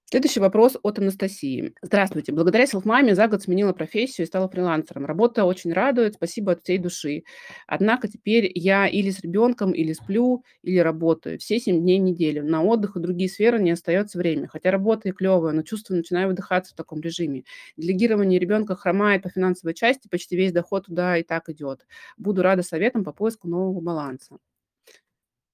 Следующий 0.09 0.39
вопрос 0.39 0.77
от 0.83 0.99
Анастасии. 0.99 1.73
Здравствуйте. 1.81 2.31
Благодаря 2.31 2.65
селфмаме 2.65 3.13
за 3.13 3.27
год 3.27 3.41
сменила 3.43 3.73
профессию 3.73 4.23
и 4.23 4.27
стала 4.27 4.47
фрилансером. 4.47 5.05
Работа 5.05 5.43
очень 5.43 5.73
радует, 5.73 6.13
спасибо 6.13 6.53
от 6.53 6.63
всей 6.63 6.77
души. 6.77 7.23
Однако 7.67 8.07
теперь 8.07 8.49
я 8.55 8.87
или 8.87 9.09
с 9.09 9.19
ребенком, 9.19 9.73
или 9.73 9.91
сплю, 9.91 10.45
или 10.63 10.77
работаю. 10.77 11.37
Все 11.39 11.59
семь 11.59 11.81
дней 11.81 11.99
в 11.99 12.03
неделю. 12.03 12.45
На 12.45 12.63
отдых 12.63 12.95
и 12.95 13.01
другие 13.01 13.29
сферы 13.29 13.59
не 13.59 13.71
остается 13.71 14.17
времени. 14.17 14.45
Хотя 14.45 14.71
работа 14.71 15.09
и 15.09 15.11
клевая, 15.11 15.51
но 15.53 15.61
чувствую, 15.61 15.97
начинаю 15.97 16.29
выдыхаться 16.29 16.71
в 16.71 16.77
таком 16.77 17.01
режиме. 17.01 17.43
Делегирование 17.75 18.39
ребенка 18.39 18.77
хромает 18.77 19.23
по 19.23 19.29
финансовой 19.29 19.73
части, 19.73 20.07
почти 20.07 20.37
весь 20.37 20.53
доход 20.53 20.85
туда 20.85 21.17
и 21.17 21.23
так 21.23 21.49
идет. 21.49 21.85
Буду 22.15 22.43
рада 22.43 22.63
советам 22.63 23.03
по 23.03 23.11
поиску 23.11 23.49
нового 23.49 23.81
баланса. 23.81 24.37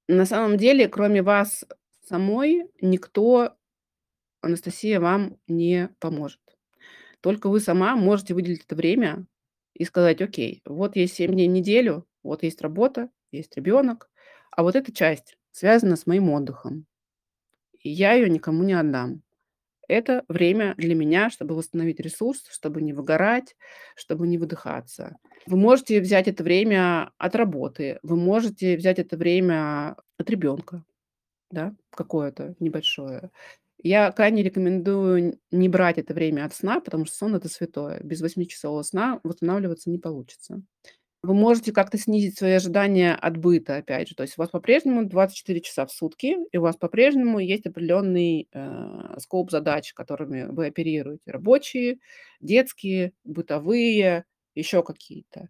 На 0.08 0.26
самом 0.28 0.58
деле, 0.58 0.88
кроме 0.88 1.24
вас 1.24 1.66
самой, 2.08 2.66
никто 2.82 3.56
Анастасия 4.44 5.00
вам 5.02 5.38
не 5.48 5.90
поможет. 6.00 6.42
Только 7.22 7.50
вы 7.50 7.60
сама 7.60 7.96
можете 7.96 8.34
выделить 8.34 8.66
это 8.66 8.76
время 8.76 9.28
и 9.74 9.86
сказать: 9.86 10.22
"Окей, 10.22 10.62
вот 10.66 10.96
есть 10.98 11.16
7 11.16 11.34
дней 11.34 11.50
в 11.50 11.52
неделю, 11.52 12.08
вот 12.24 12.44
есть 12.44 12.62
работа, 12.62 13.10
есть 13.32 13.56
ребенок, 13.58 14.10
а 14.52 14.64
вот 14.64 14.76
эта 14.76 14.92
часть 14.94 15.38
связана 15.52 15.96
с 15.98 16.08
моим 16.08 16.30
отдыхом. 16.32 16.86
И 17.82 17.90
я 17.90 18.14
ее 18.14 18.30
никому 18.30 18.64
не 18.64 18.74
отдам. 18.74 19.24
Это 19.88 20.26
время 20.30 20.76
для 20.78 20.96
меня, 20.96 21.30
чтобы 21.30 21.56
восстановить 21.56 22.00
ресурс, 22.02 22.46
чтобы 22.52 22.82
не 22.82 22.94
выгорать, 22.94 23.56
чтобы 23.96 24.28
не 24.28 24.38
выдыхаться". 24.40 25.18
Вы 25.48 25.58
можете 25.58 26.02
взять 26.02 26.28
это 26.30 26.44
время 26.44 27.12
от 27.18 27.36
работы, 27.36 28.00
вы 28.04 28.18
можете 28.18 28.78
взять 28.78 29.00
это 29.00 29.18
время 29.18 29.98
от 30.18 30.30
ребенка, 30.30 30.86
да, 31.52 31.76
какое-то 31.92 32.56
небольшое. 32.60 33.32
Я 33.84 34.12
крайне 34.12 34.44
рекомендую 34.44 35.40
не 35.52 35.70
брать 35.70 35.98
это 35.98 36.14
время 36.14 36.46
от 36.46 36.54
сна, 36.56 36.80
потому 36.80 37.06
что 37.06 37.16
сон- 37.16 37.36
это 37.36 37.50
святое. 37.50 38.00
Без 38.02 38.22
восьмичасового 38.22 38.82
сна 38.84 39.20
восстанавливаться 39.24 39.90
не 39.90 40.00
получится. 40.00 40.62
Вы 41.24 41.36
можете 41.36 41.74
как-то 41.74 41.98
снизить 41.98 42.38
свои 42.38 42.54
ожидания 42.54 43.16
от 43.16 43.38
быта, 43.38 43.78
опять 43.78 44.10
же. 44.10 44.16
То 44.16 44.24
есть 44.24 44.38
у 44.38 44.42
вас 44.42 44.50
по-прежнему 44.52 45.06
24 45.06 45.62
часа 45.62 45.86
в 45.86 45.92
сутки, 45.92 46.38
и 46.52 46.58
у 46.58 46.62
вас 46.62 46.78
по-прежнему 46.78 47.40
есть 47.40 47.66
определенный, 47.66 48.50
э, 48.54 49.16
скоп 49.20 49.52
задач, 49.52 49.94
которыми 49.94 50.46
вы 50.46 50.68
оперируете: 50.68 51.32
рабочие, 51.32 52.00
детские, 52.42 53.14
бытовые, 53.26 54.26
еще 54.56 54.84
какие-то. 54.84 55.50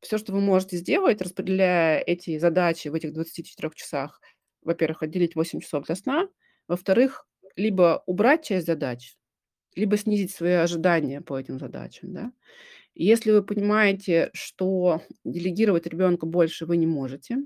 Все, 0.00 0.18
что 0.18 0.32
вы 0.32 0.40
можете 0.40 0.76
сделать, 0.76 1.22
распределяя 1.22 2.00
эти 2.00 2.38
задачи 2.38 2.88
в 2.88 2.94
этих 2.94 3.12
24 3.14 3.74
часах: 3.76 4.20
во-первых, 4.62 5.02
отделить 5.04 5.36
8 5.36 5.60
часов 5.60 5.86
для 5.86 5.96
сна, 5.96 6.28
во-вторых, 6.68 7.27
либо 7.58 8.02
убрать 8.06 8.44
часть 8.44 8.66
задач, 8.66 9.16
либо 9.76 9.96
снизить 9.98 10.32
свои 10.32 10.52
ожидания 10.54 11.20
по 11.22 11.38
этим 11.38 11.58
задачам, 11.58 12.12
да. 12.14 12.32
Если 12.94 13.32
вы 13.32 13.42
понимаете, 13.44 14.30
что 14.34 15.02
делегировать 15.24 15.86
ребенку 15.86 16.26
больше 16.26 16.66
вы 16.66 16.76
не 16.76 16.86
можете, 16.86 17.38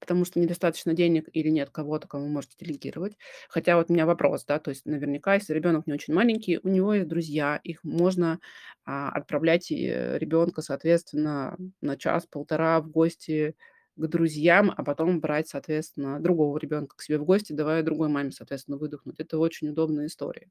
потому 0.00 0.24
что 0.24 0.40
недостаточно 0.40 0.94
денег 0.94 1.28
или 1.32 1.48
нет 1.48 1.70
кого-то, 1.70 2.08
кому 2.08 2.24
вы 2.24 2.30
можете 2.30 2.56
делегировать. 2.58 3.16
Хотя 3.48 3.76
вот 3.76 3.88
у 3.88 3.92
меня 3.94 4.04
вопрос, 4.04 4.44
да, 4.44 4.58
то 4.58 4.70
есть 4.70 4.84
наверняка, 4.84 5.34
если 5.34 5.54
ребенок 5.54 5.86
не 5.86 5.92
очень 5.94 6.12
маленький, 6.12 6.58
у 6.62 6.68
него 6.68 6.94
есть 6.94 7.08
друзья, 7.08 7.60
их 7.62 7.84
можно 7.84 8.40
а, 8.84 9.10
отправлять 9.10 9.70
э, 9.70 10.18
ребенка, 10.18 10.60
соответственно, 10.60 11.56
на 11.80 11.96
час-полтора 11.96 12.80
в 12.80 12.90
гости 12.90 13.54
к 13.96 14.06
друзьям, 14.06 14.72
а 14.76 14.84
потом 14.84 15.20
брать, 15.20 15.48
соответственно, 15.48 16.20
другого 16.20 16.58
ребенка 16.58 16.96
к 16.96 17.02
себе 17.02 17.18
в 17.18 17.24
гости, 17.24 17.52
давая 17.52 17.82
другой 17.82 18.08
маме, 18.08 18.32
соответственно, 18.32 18.76
выдохнуть. 18.78 19.20
Это 19.20 19.38
очень 19.38 19.68
удобная 19.68 20.06
история. 20.06 20.48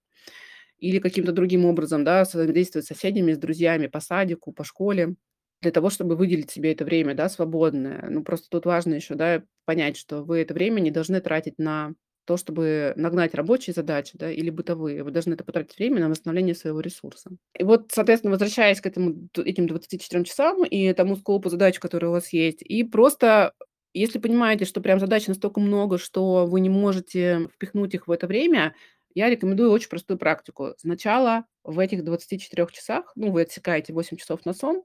Или 0.79 0.99
каким-то 0.99 1.31
другим 1.31 1.65
образом, 1.65 2.03
да, 2.03 2.23
взаимодействовать 2.23 2.85
с 2.85 2.89
соседями, 2.89 3.33
с 3.33 3.37
друзьями 3.37 3.87
по 3.87 3.99
садику, 3.99 4.51
по 4.51 4.63
школе, 4.63 5.15
для 5.61 5.71
того, 5.71 5.89
чтобы 5.91 6.15
выделить 6.15 6.49
себе 6.51 6.71
это 6.73 6.85
время, 6.85 7.13
да, 7.13 7.29
свободное. 7.29 8.07
Ну, 8.09 8.23
просто 8.23 8.49
тут 8.49 8.65
важно 8.65 8.95
еще, 8.95 9.13
да, 9.15 9.43
понять, 9.65 9.95
что 9.97 10.23
вы 10.23 10.39
это 10.39 10.53
время 10.55 10.79
не 10.79 10.89
должны 10.91 11.21
тратить 11.21 11.59
на 11.59 11.93
то, 12.25 12.37
чтобы 12.37 12.93
нагнать 12.95 13.33
рабочие 13.33 13.73
задачи, 13.73 14.17
да, 14.17 14.31
или 14.31 14.49
бытовые. 14.49 15.03
Вы 15.03 15.11
должны 15.11 15.33
это 15.33 15.43
потратить 15.43 15.77
время 15.77 15.99
на 16.01 16.09
восстановление 16.09 16.55
своего 16.55 16.79
ресурса. 16.79 17.31
И 17.57 17.63
вот, 17.63 17.91
соответственно, 17.91 18.31
возвращаясь 18.31 18.81
к 18.81 18.85
этому, 18.85 19.27
этим 19.37 19.67
24 19.67 20.23
часам 20.23 20.63
и 20.65 20.93
тому 20.93 21.15
скопу 21.15 21.49
задач, 21.49 21.79
которые 21.79 22.09
у 22.09 22.13
вас 22.13 22.31
есть, 22.33 22.61
и 22.61 22.83
просто 22.83 23.53
если 23.93 24.19
понимаете, 24.19 24.65
что 24.65 24.79
прям 24.81 24.99
задач 24.99 25.27
настолько 25.27 25.59
много, 25.59 25.97
что 25.97 26.45
вы 26.45 26.61
не 26.61 26.69
можете 26.69 27.49
впихнуть 27.53 27.93
их 27.93 28.07
в 28.07 28.11
это 28.11 28.25
время, 28.27 28.73
я 29.13 29.29
рекомендую 29.29 29.71
очень 29.71 29.89
простую 29.89 30.17
практику. 30.17 30.73
Сначала 30.77 31.45
в 31.63 31.77
этих 31.79 32.03
24 32.05 32.67
часах, 32.71 33.11
ну, 33.15 33.31
вы 33.31 33.41
отсекаете 33.41 33.91
8 33.93 34.15
часов 34.15 34.45
на 34.45 34.53
сон, 34.53 34.83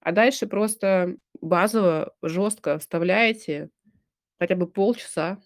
а 0.00 0.12
дальше 0.12 0.46
просто 0.46 1.16
базово, 1.40 2.14
жестко 2.22 2.78
вставляете 2.78 3.70
хотя 4.40 4.56
бы 4.56 4.66
полчаса 4.66 5.38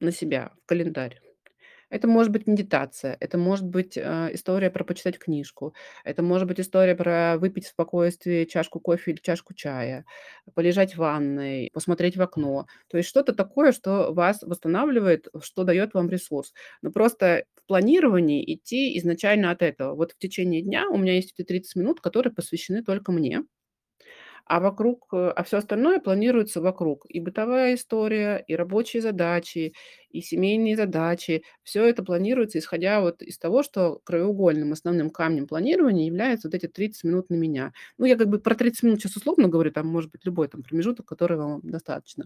на 0.00 0.12
себя 0.12 0.52
в 0.62 0.66
календарь. 0.66 1.20
Это 1.90 2.06
может 2.08 2.32
быть 2.32 2.46
медитация, 2.46 3.16
это 3.20 3.38
может 3.38 3.66
быть, 3.66 3.96
э, 3.96 4.30
история 4.34 4.70
про 4.70 4.84
почитать 4.84 5.18
книжку, 5.18 5.74
это 6.04 6.22
может 6.22 6.46
быть 6.48 6.60
история 6.60 6.94
про 6.94 7.38
выпить 7.38 7.66
в 7.66 7.70
спокойствии 7.70 8.44
чашку 8.44 8.80
кофе 8.80 9.12
или 9.12 9.20
чашку 9.20 9.54
чая, 9.54 10.04
полежать 10.54 10.94
в 10.94 10.98
ванной, 10.98 11.70
посмотреть 11.72 12.16
в 12.16 12.22
окно. 12.22 12.66
То 12.88 12.98
есть 12.98 13.08
что-то 13.08 13.34
такое, 13.34 13.72
что 13.72 14.12
вас 14.12 14.42
восстанавливает, 14.42 15.28
что 15.42 15.64
даёт 15.64 15.94
вам 15.94 16.10
ресурс. 16.10 16.52
Но 16.82 16.90
просто 16.92 17.44
в 17.56 17.66
планировании 17.66 18.44
идти 18.54 18.98
изначально 18.98 19.50
от 19.50 19.62
этого. 19.62 19.94
Вот 19.94 20.12
в 20.12 20.18
течение 20.18 20.62
дня 20.62 20.88
у 20.90 20.98
меня 20.98 21.14
есть 21.14 21.32
эти 21.38 21.46
30 21.46 21.76
минут, 21.76 22.00
которые 22.00 22.32
посвящены 22.34 22.82
только 22.84 23.12
мне. 23.12 23.42
А 24.50 24.60
вокруг, 24.60 25.08
э, 25.12 25.30
а 25.36 25.42
всё 25.42 25.58
остальное 25.58 26.00
планируется 26.00 26.62
вокруг: 26.62 27.04
и 27.10 27.20
бытовая 27.20 27.74
история, 27.74 28.42
и 28.48 28.56
рабочие 28.56 29.02
задачи, 29.02 29.74
и 30.10 30.22
семейные 30.22 30.74
задачи. 30.74 31.42
Всё 31.62 31.84
это 31.84 32.02
планируется, 32.02 32.58
исходя 32.58 33.00
вот 33.02 33.20
из 33.22 33.38
того, 33.38 33.62
что 33.62 34.00
краеугольным 34.04 34.72
основным 34.72 35.10
камнем 35.10 35.46
планирования 35.46 36.06
являются 36.06 36.48
вот 36.48 36.54
эти 36.54 36.66
30 36.66 37.04
минут 37.04 37.28
на 37.28 37.34
меня. 37.34 37.72
Ну, 37.98 38.06
я 38.06 38.16
как 38.16 38.28
бы 38.28 38.38
про 38.38 38.54
30 38.54 38.84
минут 38.84 39.02
щас 39.02 39.16
условно 39.16 39.48
говорю, 39.48 39.70
там 39.70 39.86
может 39.86 40.10
быть 40.10 40.24
любой 40.24 40.48
там 40.48 40.62
промежуток, 40.62 41.04
которого 41.06 41.42
вам 41.48 41.60
достаточно. 41.62 42.24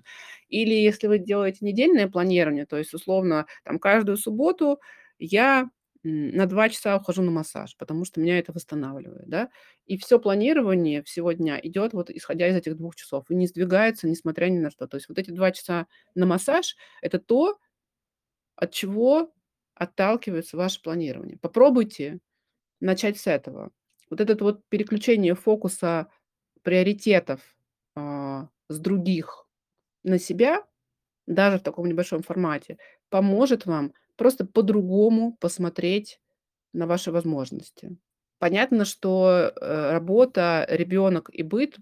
Или 0.49 0.75
если 0.75 1.09
вы 1.09 1.19
делаете 1.19 1.59
недельное 1.63 2.07
планирование, 2.09 2.67
то 2.67 2.77
есть 2.79 2.95
условно 2.95 3.47
там 3.65 3.81
каждую 3.81 4.17
субботу 4.17 4.79
я, 5.19 5.69
на 6.05 6.47
2 6.47 6.69
часа 6.71 6.97
ухожу 6.97 7.23
на 7.23 7.31
массаж, 7.31 7.77
потому 7.79 8.05
что 8.05 8.21
меня 8.21 8.39
это 8.39 8.53
восстанавливает, 8.53 9.29
да. 9.29 9.51
И 9.87 9.97
всё 9.99 10.19
планирование 10.19 11.03
всего 11.03 11.33
дня 11.33 11.59
идёт 11.63 11.93
вот 11.95 12.11
исходя 12.11 12.49
из 12.49 12.57
этих 12.57 12.77
2 12.77 12.97
часов 12.97 13.25
и 13.31 13.35
не 13.37 13.47
сдвигается, 13.47 14.09
несмотря 14.09 14.47
ни 14.49 14.59
на 14.59 14.71
что. 14.71 14.87
То 14.89 14.97
есть 14.97 15.09
вот 15.09 15.19
эти 15.19 15.31
2 15.31 15.53
часа 15.53 15.87
на 16.15 16.27
массаж- 16.27 16.77
это 17.03 17.19
то 17.19 17.59
от 18.59 18.73
чего 18.73 19.33
отталкивается 19.75 20.57
ваше 20.57 20.83
планирование. 20.83 21.39
Попробуйте 21.39 22.19
начать 22.81 23.19
с 23.19 23.27
этого. 23.29 23.71
Вот 24.11 24.21
этот 24.21 24.43
вот 24.43 24.63
переключение 24.69 25.35
фокуса 25.35 26.09
приоритетов, 26.63 27.41
а, 27.97 28.49
с 28.69 28.79
других 28.81 29.47
на 30.05 30.19
себя, 30.19 30.65
даже 31.35 31.59
в 31.59 31.63
таком 31.63 31.87
небольшом 31.89 32.23
формате, 32.23 32.79
поможет 33.11 33.67
вам 33.67 33.93
просто 34.17 34.47
по-другому 34.47 35.37
посмотреть 35.41 36.21
на 36.75 36.87
ваши 36.87 37.13
возможности. 37.13 37.97
Понятно, 38.41 38.85
что, 38.87 39.53
э, 39.61 39.93
работа, 39.93 40.67
ребёнок 40.71 41.31
и 41.33 41.43
быт 41.43 41.77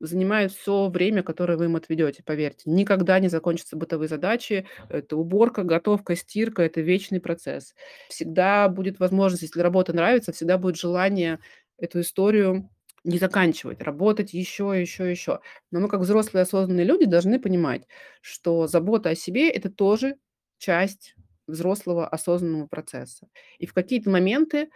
занимают 0.00 0.52
всё 0.52 0.88
время, 0.88 1.22
которое 1.24 1.56
вы 1.58 1.66
им 1.66 1.76
отведёте, 1.76 2.22
поверьте. 2.24 2.70
Никогда 2.70 3.20
не 3.20 3.28
закончатся 3.28 3.76
бытовые 3.76 4.08
задачи. 4.08 4.66
Это 4.90 5.16
уборка, 5.16 5.64
готовка, 5.64 6.16
стирка- 6.16 6.62
это 6.64 6.80
вечный 6.82 7.20
процесс. 7.20 7.74
Всегда 8.08 8.68
будет 8.68 9.00
возможность, 9.00 9.42
если 9.44 9.60
работа 9.62 9.92
нравится, 9.94 10.32
всегда 10.32 10.58
будет 10.58 10.76
желание 10.76 11.40
эту 11.78 12.00
историю 12.02 12.70
не 13.06 13.18
заканчивать, 13.18 13.82
работать 13.82 14.34
ещё, 14.34 14.74
ещё, 14.74 15.04
ещё. 15.06 15.40
Но 15.72 15.80
мы, 15.80 15.88
как 15.88 16.00
взрослые 16.02 16.42
осознанные 16.44 16.86
люди, 16.86 17.06
должны 17.06 17.40
понимать, 17.40 17.86
что 18.22 18.66
забота 18.68 19.10
о 19.10 19.16
себе- 19.16 19.50
это 19.50 19.70
тоже 19.70 20.16
часть 20.58 21.16
взрослого 21.48 22.08
осознанного 22.08 22.68
процесса. 22.68 23.28
И 23.60 23.66
в 23.66 23.74
какие-то 23.74 24.10
моменты 24.10 24.70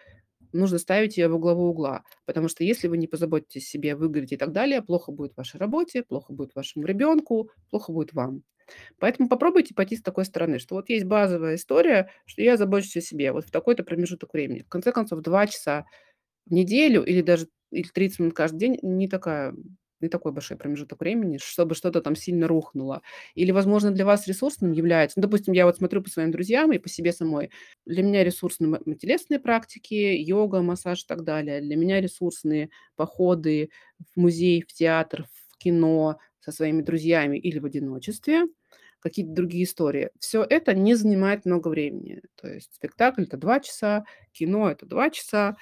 нужно 0.53 0.79
ставить 0.79 1.17
её 1.19 1.31
во 1.31 1.39
главу 1.39 1.69
угла, 1.71 2.05
потому 2.27 2.49
что 2.49 2.65
если 2.65 2.89
вы 2.89 2.99
не 2.99 3.09
позаботитесь 3.09 3.65
о 3.67 3.71
себе, 3.71 3.97
выгорите 3.97 4.37
и 4.37 4.39
так 4.39 4.53
далее, 4.53 4.83
плохо 4.83 5.13
будет 5.13 5.37
вашей 5.37 5.59
работе, 5.61 6.03
плохо 6.05 6.33
будет 6.35 6.55
вашему 6.57 6.87
ребёнку, 6.87 7.51
плохо 7.71 7.93
будет 7.93 8.15
вам. 8.15 8.43
Поэтому 9.01 9.29
попробуйте 9.31 9.75
пойти 9.75 9.97
с 9.97 10.03
такой 10.03 10.25
стороны, 10.27 10.59
что 10.61 10.77
вот 10.77 10.91
есть 10.91 11.07
базовая 11.07 11.57
история, 11.57 12.11
что 12.27 12.43
я 12.43 12.57
забочусь 12.59 12.97
о 12.99 13.03
себе 13.03 13.33
вот 13.33 13.47
в 13.47 13.51
такой-то 13.53 13.85
промежуток 13.85 14.35
времени. 14.35 14.61
В 14.63 14.69
конце 14.71 14.93
концов, 14.93 15.21
2 15.23 15.47
часа 15.49 15.87
в 16.47 16.53
неделю 16.55 17.05
или 17.05 17.23
даже 17.23 17.49
или 17.71 17.89
30 17.89 18.21
минут 18.21 18.35
каждый 18.35 18.59
день- 18.59 18.79
не 18.83 19.09
такая 19.09 19.55
не 20.03 20.09
такой 20.09 20.33
большой 20.33 20.57
промежуток 20.57 21.01
времени, 21.01 21.39
чтобы 21.43 21.75
что-то 21.75 22.01
там 22.01 22.17
сильно 22.17 22.49
рухнуло. 22.49 23.03
Или, 23.35 23.51
возможно, 23.53 23.91
для 23.91 24.07
вас 24.07 24.27
ресурсным 24.27 24.73
является 24.73 25.19
ну, 25.21 25.23
допустим, 25.25 25.53
я 25.55 25.67
вот 25.67 25.77
смотрю 25.77 26.03
по 26.03 26.09
своим 26.11 26.31
друзьям 26.31 26.73
и 26.73 26.79
по 26.79 26.89
себе 26.89 27.13
самой. 27.13 27.51
Для 27.87 28.03
меня 28.03 28.25
ресурсны 28.25 28.67
м 28.87 28.95
телесные 28.97 29.41
практики, 29.41 29.95
йога, 29.95 30.63
массаж 30.63 31.03
и 31.05 31.07
так 31.07 31.25
далее. 31.25 31.61
Для 31.61 31.77
меня 31.77 32.01
ресурсные 32.01 32.71
походы 32.97 33.71
в 34.17 34.21
музей, 34.21 34.63
в 34.67 34.73
театр, 34.73 35.27
в 35.53 35.59
кино 35.59 36.19
со 36.41 36.53
своими 36.53 36.81
друзьями 36.83 37.37
или 37.39 37.59
в 37.59 37.67
одиночестве, 37.67 38.45
какие-то 39.01 39.33
другие 39.35 39.65
истории. 39.65 40.11
Всё 40.19 40.45
это 40.49 40.75
не 40.75 40.95
занимает 40.95 41.45
много 41.45 41.69
времени. 41.69 42.23
То 42.37 42.49
есть 42.49 42.75
спектакль- 42.75 43.25
это 43.25 43.37
2 43.37 43.61
часа, 43.61 44.05
кино- 44.33 44.71
это 44.71 44.87
2 44.87 45.11
часа, 45.11 45.57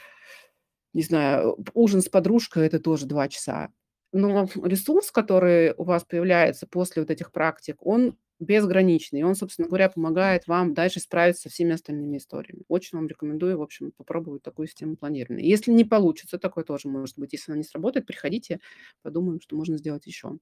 не 0.94 1.02
знаю, 1.02 1.56
ужин 1.74 2.00
с 2.02 2.08
подружкой- 2.08 2.66
это 2.66 2.78
тоже 2.80 3.06
2 3.06 3.28
часа. 3.28 3.68
Но 4.12 4.48
ресурс, 4.64 5.10
который 5.10 5.74
у 5.76 5.84
вас 5.84 6.04
появляется 6.04 6.66
после 6.66 7.02
вот 7.02 7.10
этих 7.10 7.32
практик, 7.32 7.76
он 7.80 8.16
безграничный. 8.40 9.20
И 9.20 9.22
он, 9.24 9.34
собственно 9.34 9.68
говоря, 9.68 9.88
помогает 9.90 10.46
вам 10.46 10.72
дальше 10.74 11.00
справиться 11.00 11.42
со 11.42 11.48
всеми 11.50 11.72
остальными 11.74 12.18
историями. 12.18 12.62
Очень 12.68 12.98
вам 12.98 13.08
рекомендую, 13.08 13.58
в 13.58 13.62
общем, 13.62 13.92
попробовать 13.96 14.42
такую 14.42 14.68
систему 14.68 14.96
планирования. 14.96 15.44
Если 15.44 15.72
не 15.72 15.84
получится, 15.84 16.38
такое 16.38 16.64
тоже 16.64 16.88
может 16.88 17.18
быть, 17.18 17.32
если 17.32 17.52
она 17.52 17.58
не 17.58 17.64
сработает, 17.64 18.06
приходите, 18.06 18.60
подумаем, 19.02 19.40
что 19.40 19.56
можно 19.56 19.76
сделать 19.78 20.06
ещё. 20.06 20.38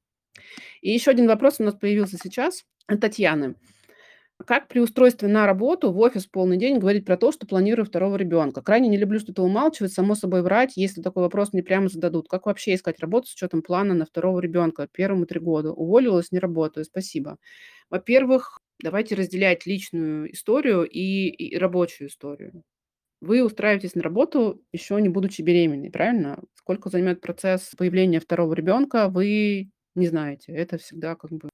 И 0.82 0.92
ещё 0.92 1.12
1 1.12 1.28
вопрос 1.28 1.61
у 1.61 1.64
нас 1.64 1.74
появился 1.74 2.18
сейчас 2.22 2.64
от 2.88 3.00
Татьяны. 3.00 3.56
Как 4.44 4.68
при 4.68 4.81
устройстве 4.81 5.29
на 5.29 5.46
работу 5.46 5.90
в 5.92 5.99
офис 5.99 6.27
полный 6.27 6.59
день 6.59 6.79
говорить 6.79 7.07
про 7.07 7.16
то, 7.16 7.33
что 7.33 7.46
планирую 7.46 7.87
второго 7.87 8.16
ребёнка? 8.16 8.61
Крайне 8.62 8.88
не 8.88 8.99
люблю 8.99 9.18
что-то 9.18 9.42
умалчивать, 9.42 9.92
само 9.92 10.14
собой 10.14 10.42
врать, 10.42 10.75
если 10.77 11.01
такой 11.01 11.22
вопрос 11.22 11.53
мне 11.55 11.62
прямо 11.62 11.88
зададут. 11.88 12.29
Как 12.29 12.44
вообще 12.46 12.75
искать 12.75 13.01
работу 13.01 13.29
с 13.29 13.35
учётом 13.35 13.62
плана 13.62 13.94
на 13.94 14.05
второго 14.05 14.38
ребёнка? 14.40 14.88
Первому 14.92 15.25
3 15.25 15.40
года. 15.40 15.72
Уволилась, 15.72 16.33
не 16.33 16.38
работаю. 16.38 16.85
Спасибо. 16.85 17.38
Во-первых, 17.88 18.59
давайте 18.83 19.14
разделять 19.14 19.64
личную 19.66 20.31
историю 20.33 20.85
и 20.85 21.29
и 21.29 21.57
рабочую 21.57 22.09
историю. 22.09 22.62
Вы 23.22 23.44
устраиваетесь 23.44 23.94
на 23.96 24.03
работу, 24.03 24.62
ещё 24.72 24.99
не 24.99 25.09
будучи 25.11 25.42
беременной, 25.42 25.90
правильно? 25.90 26.40
Сколько 26.55 26.90
займёт 26.90 27.20
процесс 27.22 27.72
появления 27.79 28.20
второго 28.20 28.55
ребёнка, 28.55 29.09
вы 29.09 29.70
не 29.96 30.09
знаете. 30.09 30.53
Это 30.53 30.79
всегда 30.79 31.16
как 31.16 31.33
бы 31.33 31.51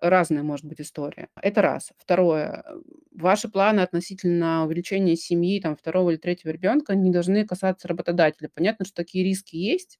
разная 0.00 0.42
может 0.42 0.64
быть 0.66 0.80
история. 0.80 1.28
Это 1.42 1.62
раз. 1.62 1.90
Второе. 1.98 2.64
Ваши 3.12 3.48
планы 3.48 3.80
относительно 3.80 4.64
увеличения 4.64 5.16
семьи, 5.16 5.60
там, 5.60 5.76
2 5.76 6.10
или 6.10 6.18
3 6.18 6.50
ребёнка 6.52 6.94
не 6.94 7.10
должны 7.10 7.46
касаться 7.46 7.88
работодателя. 7.88 8.50
Понятно, 8.54 8.84
что 8.84 8.94
такие 8.96 9.24
риски 9.24 9.56
есть, 9.56 9.98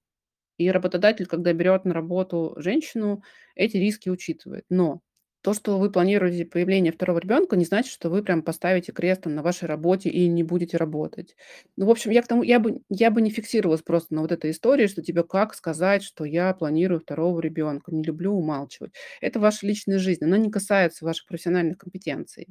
и 0.59 0.71
работодатель, 0.71 1.27
когда 1.27 1.53
берёт 1.55 1.85
на 1.87 1.95
работу 1.95 2.55
женщину, 2.59 3.23
эти 3.57 3.77
риски 3.79 4.11
учитывает. 4.11 4.65
Но 4.71 5.01
то, 5.47 5.55
что 5.55 5.79
вы 5.79 5.93
планируете 5.93 6.45
появление 6.45 6.93
второго 6.93 7.21
ребёнка, 7.21 7.55
не 7.57 7.65
значит, 7.65 7.93
что 7.93 8.11
вы 8.11 8.25
прям 8.25 8.43
поставите 8.43 8.91
крест 8.93 9.23
там 9.23 9.37
на 9.37 9.43
вашей 9.43 9.67
работе 9.69 10.11
и 10.11 10.27
не 10.27 10.43
будете 10.43 10.77
работать. 10.77 11.37
Ну, 11.77 11.87
в 11.87 11.91
общем, 11.91 12.11
я 12.11 12.23
к 12.23 12.27
тому 12.27 12.43
я 12.43 12.59
бы 12.59 12.81
я 12.91 13.13
бы 13.13 13.23
не 13.23 13.31
фиксировалась 13.31 13.83
просто 13.83 14.13
на 14.15 14.23
вот 14.23 14.33
этой 14.33 14.51
истории, 14.51 14.89
что 14.89 15.03
тебе 15.03 15.23
как 15.23 15.55
сказать, 15.55 16.03
что 16.03 16.25
я 16.25 16.53
планирую 16.53 16.99
второго 17.01 17.39
ребёнка, 17.41 17.95
не 17.95 18.03
люблю 18.03 18.33
умалчивать. 18.33 18.93
Это 19.21 19.39
ваша 19.39 19.67
личная 19.69 20.01
жизнь, 20.01 20.25
она 20.25 20.37
не 20.39 20.51
касается 20.51 21.05
ваших 21.05 21.27
профессиональных 21.27 21.79
компетенций. 21.79 22.49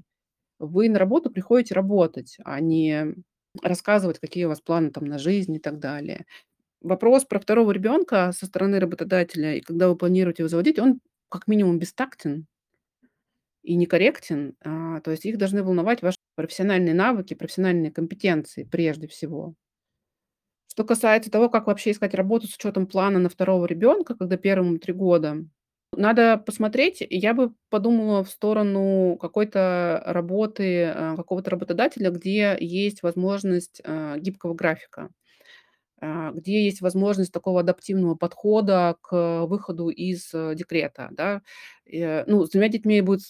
Вы 0.60 0.90
на 0.90 1.00
работу 1.00 1.32
приходите 1.32 1.74
работать, 1.76 2.38
а 2.46 2.60
не 2.62 3.16
рассказывать, 3.64 4.20
какие 4.20 4.46
у 4.46 4.50
вас 4.50 4.62
планы 4.62 4.92
там 4.92 5.06
на 5.06 5.18
жизнь 5.20 5.56
и 5.56 5.60
так 5.60 5.80
далее. 5.80 6.26
Вопрос 6.82 7.26
про 7.26 7.40
второго 7.40 7.72
ребёнка 7.72 8.32
со 8.34 8.46
стороны 8.48 8.80
работодателя, 8.80 9.56
и 9.56 9.62
когда 9.62 9.90
вы 9.90 9.98
планируете 9.98 10.44
его 10.44 10.50
заводить, 10.50 10.80
он 10.80 11.02
как 11.30 11.48
минимум 11.48 11.80
бестактен 11.80 12.48
и 13.66 13.76
некорректен. 13.76 14.56
А, 14.64 15.02
то 15.02 15.12
есть 15.12 15.26
их 15.26 15.38
должны 15.38 15.64
волновать 15.64 16.02
ваши 16.04 16.18
профессиональные 16.36 16.94
навыки, 16.96 17.34
профессиональные 17.36 17.92
компетенции 17.92 18.64
прежде 18.66 19.08
всего. 19.08 19.56
Что 20.78 20.84
касается 20.84 21.32
того, 21.32 21.50
как 21.50 21.68
вообще 21.68 21.92
искать 21.92 22.14
работу 22.14 22.48
с 22.48 22.56
учётом 22.56 22.86
плана 22.86 23.18
на 23.18 23.30
второго 23.30 23.66
ребёнка, 23.66 24.14
когда 24.14 24.36
первому 24.36 24.78
3 24.78 24.92
года, 24.94 25.38
надо 25.96 26.38
посмотреть. 26.38 26.98
Я 27.10 27.34
бы 27.34 27.54
подумала 27.70 28.26
в 28.26 28.30
сторону 28.30 29.18
какой-то 29.22 30.04
работы, 30.06 30.84
а, 30.94 31.16
какого-то 31.16 31.52
работодателя, 31.52 32.10
где 32.10 32.58
есть 32.60 33.04
возможность, 33.04 33.82
а, 33.86 34.18
гибкого 34.18 34.54
графика, 34.54 35.12
а, 36.02 36.32
где 36.34 36.66
есть 36.66 36.82
возможность 36.82 37.34
такого 37.34 37.62
адаптивного 37.62 38.16
подхода 38.16 38.98
к 39.02 39.46
выходу 39.48 39.90
из, 39.90 40.34
э, 40.34 40.56
декрета, 40.56 41.10
да. 41.12 41.42
Э, 41.92 42.26
ну, 42.28 42.46
с 42.46 42.52
2 42.52 42.70
детьми 42.70 43.02
будет 43.02 43.22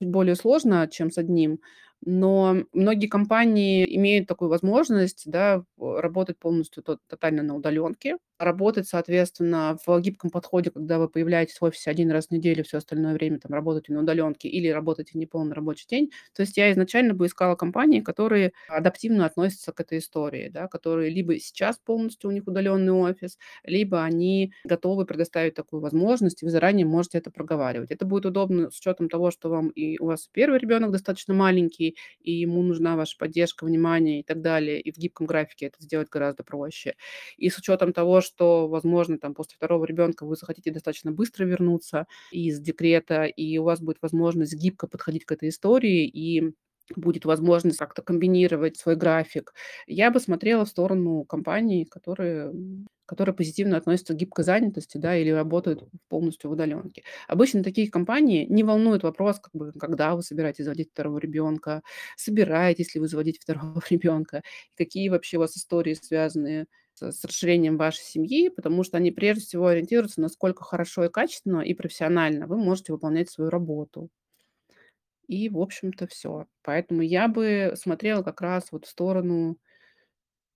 более 0.00 0.34
сложно, 0.36 0.88
чем 0.88 1.10
с 1.10 1.18
1, 1.18 1.60
Но 2.04 2.56
многие 2.72 3.06
компании 3.08 3.84
имеют 3.96 4.26
такую 4.26 4.48
возможность, 4.48 5.22
да, 5.26 5.64
работать 5.78 6.38
полностью 6.38 6.82
то 6.82 6.98
тотально 7.08 7.42
на 7.42 7.54
удаленке, 7.56 8.16
работать, 8.38 8.88
соответственно, 8.88 9.76
в 9.86 10.00
гибком 10.00 10.30
подходе, 10.30 10.70
когда 10.70 10.98
вы 10.98 11.08
появляетесь 11.10 11.58
в 11.60 11.64
офисе 11.64 11.90
один 11.90 12.10
раз 12.10 12.28
в 12.28 12.30
неделю, 12.30 12.64
все 12.64 12.78
остальное 12.78 13.12
время 13.12 13.38
там 13.38 13.52
работаете 13.52 13.92
на 13.92 14.00
удаленке 14.00 14.48
или 14.48 14.68
работаете 14.68 15.18
неполный 15.18 15.52
рабочий 15.54 15.86
день. 15.88 16.10
То 16.34 16.40
есть 16.40 16.56
я 16.56 16.72
изначально 16.72 17.12
бы 17.12 17.26
искала 17.26 17.54
компании, 17.54 18.00
которые 18.00 18.52
адаптивно 18.66 19.26
относятся 19.26 19.72
к 19.72 19.80
этой 19.80 19.98
истории, 19.98 20.48
да, 20.48 20.68
которые 20.68 21.10
либо 21.10 21.38
сейчас 21.38 21.78
полностью 21.78 22.30
у 22.30 22.32
них 22.32 22.46
удаленный 22.46 22.92
офис, 22.92 23.36
либо 23.64 24.02
они 24.02 24.52
готовы 24.64 25.04
предоставить 25.06 25.54
такую 25.54 25.80
возможность, 25.82 26.42
и 26.42 26.46
вы 26.46 26.50
заранее 26.50 26.86
можете 26.86 27.18
это 27.18 27.30
проговаривать. 27.30 27.90
Это 27.90 28.04
будет 28.06 28.26
удобно 28.26 28.70
с 28.70 28.78
учетом 28.78 29.08
того, 29.08 29.30
что 29.30 29.48
вам 29.50 29.68
и 29.68 29.98
у 29.98 30.06
вас 30.06 30.28
первый 30.32 30.58
ребенок 30.58 30.90
достаточно 30.92 31.34
маленький, 31.34 31.89
и 32.20 32.32
ему 32.32 32.62
нужна 32.62 32.96
ваша 32.96 33.16
поддержка, 33.18 33.64
внимание 33.64 34.20
и 34.20 34.22
так 34.22 34.40
далее, 34.42 34.80
и 34.80 34.92
в 34.92 34.96
гибком 34.98 35.26
графике 35.26 35.66
это 35.66 35.82
сделать 35.82 36.08
гораздо 36.08 36.44
проще. 36.44 36.94
И 37.36 37.48
с 37.50 37.58
учетом 37.58 37.92
того, 37.92 38.20
что, 38.20 38.68
возможно, 38.68 39.18
там 39.18 39.34
после 39.34 39.56
второго 39.56 39.84
ребенка 39.84 40.24
вы 40.26 40.36
захотите 40.36 40.70
достаточно 40.70 41.12
быстро 41.12 41.44
вернуться 41.44 42.06
из 42.30 42.60
декрета, 42.60 43.24
и 43.24 43.58
у 43.58 43.64
вас 43.64 43.80
будет 43.80 43.98
возможность 44.02 44.54
гибко 44.54 44.86
подходить 44.86 45.24
к 45.24 45.32
этой 45.32 45.48
истории, 45.50 46.06
и 46.06 46.54
будет 46.96 47.24
возможность 47.24 47.78
как-то 47.78 48.02
комбинировать 48.02 48.76
свой 48.76 48.96
график, 48.96 49.54
я 49.86 50.10
бы 50.10 50.20
смотрела 50.20 50.64
в 50.64 50.68
сторону 50.68 51.24
компаний, 51.24 51.84
которые 51.84 52.52
которые 53.10 53.34
позитивно 53.34 53.76
относятся 53.76 54.14
к 54.14 54.16
гибкой 54.16 54.44
занятости, 54.44 54.96
да, 54.98 55.16
или 55.16 55.30
работают 55.30 55.84
полностью 56.08 56.48
в 56.48 56.52
удаленке. 56.52 57.02
Обычно 57.26 57.64
такие 57.64 57.90
компании 57.90 58.46
не 58.48 58.62
волнует 58.62 59.02
вопрос, 59.02 59.40
как 59.40 59.52
бы, 59.52 59.72
когда 59.72 60.14
вы 60.14 60.22
собираетесь 60.22 60.64
заводить 60.64 60.90
второго 60.92 61.18
ребенка, 61.18 61.82
собираетесь 62.16 62.94
ли 62.94 63.00
вы 63.00 63.08
заводить 63.08 63.40
второго 63.42 63.82
ребенка, 63.90 64.42
какие 64.76 65.08
вообще 65.08 65.38
у 65.38 65.40
вас 65.40 65.56
истории 65.56 65.94
связаны 65.94 66.66
с 66.94 67.10
с 67.12 67.24
расширением 67.24 67.76
вашей 67.78 68.02
семьи, 68.04 68.48
потому 68.50 68.84
что 68.84 68.96
они 68.98 69.10
прежде 69.10 69.42
всего 69.44 69.66
ориентируются, 69.68 70.20
насколько 70.20 70.62
хорошо 70.64 71.04
и 71.04 71.08
качественно, 71.10 71.60
и 71.62 71.74
профессионально 71.74 72.46
вы 72.46 72.58
можете 72.58 72.92
выполнять 72.92 73.28
свою 73.30 73.50
работу. 73.50 74.08
И, 75.28 75.48
в 75.48 75.58
общем-то, 75.58 76.06
все. 76.08 76.46
Поэтому 76.62 77.02
я 77.02 77.28
бы 77.28 77.72
смотрела 77.76 78.22
как 78.22 78.40
раз 78.40 78.72
вот 78.72 78.84
в 78.86 78.88
сторону 78.88 79.58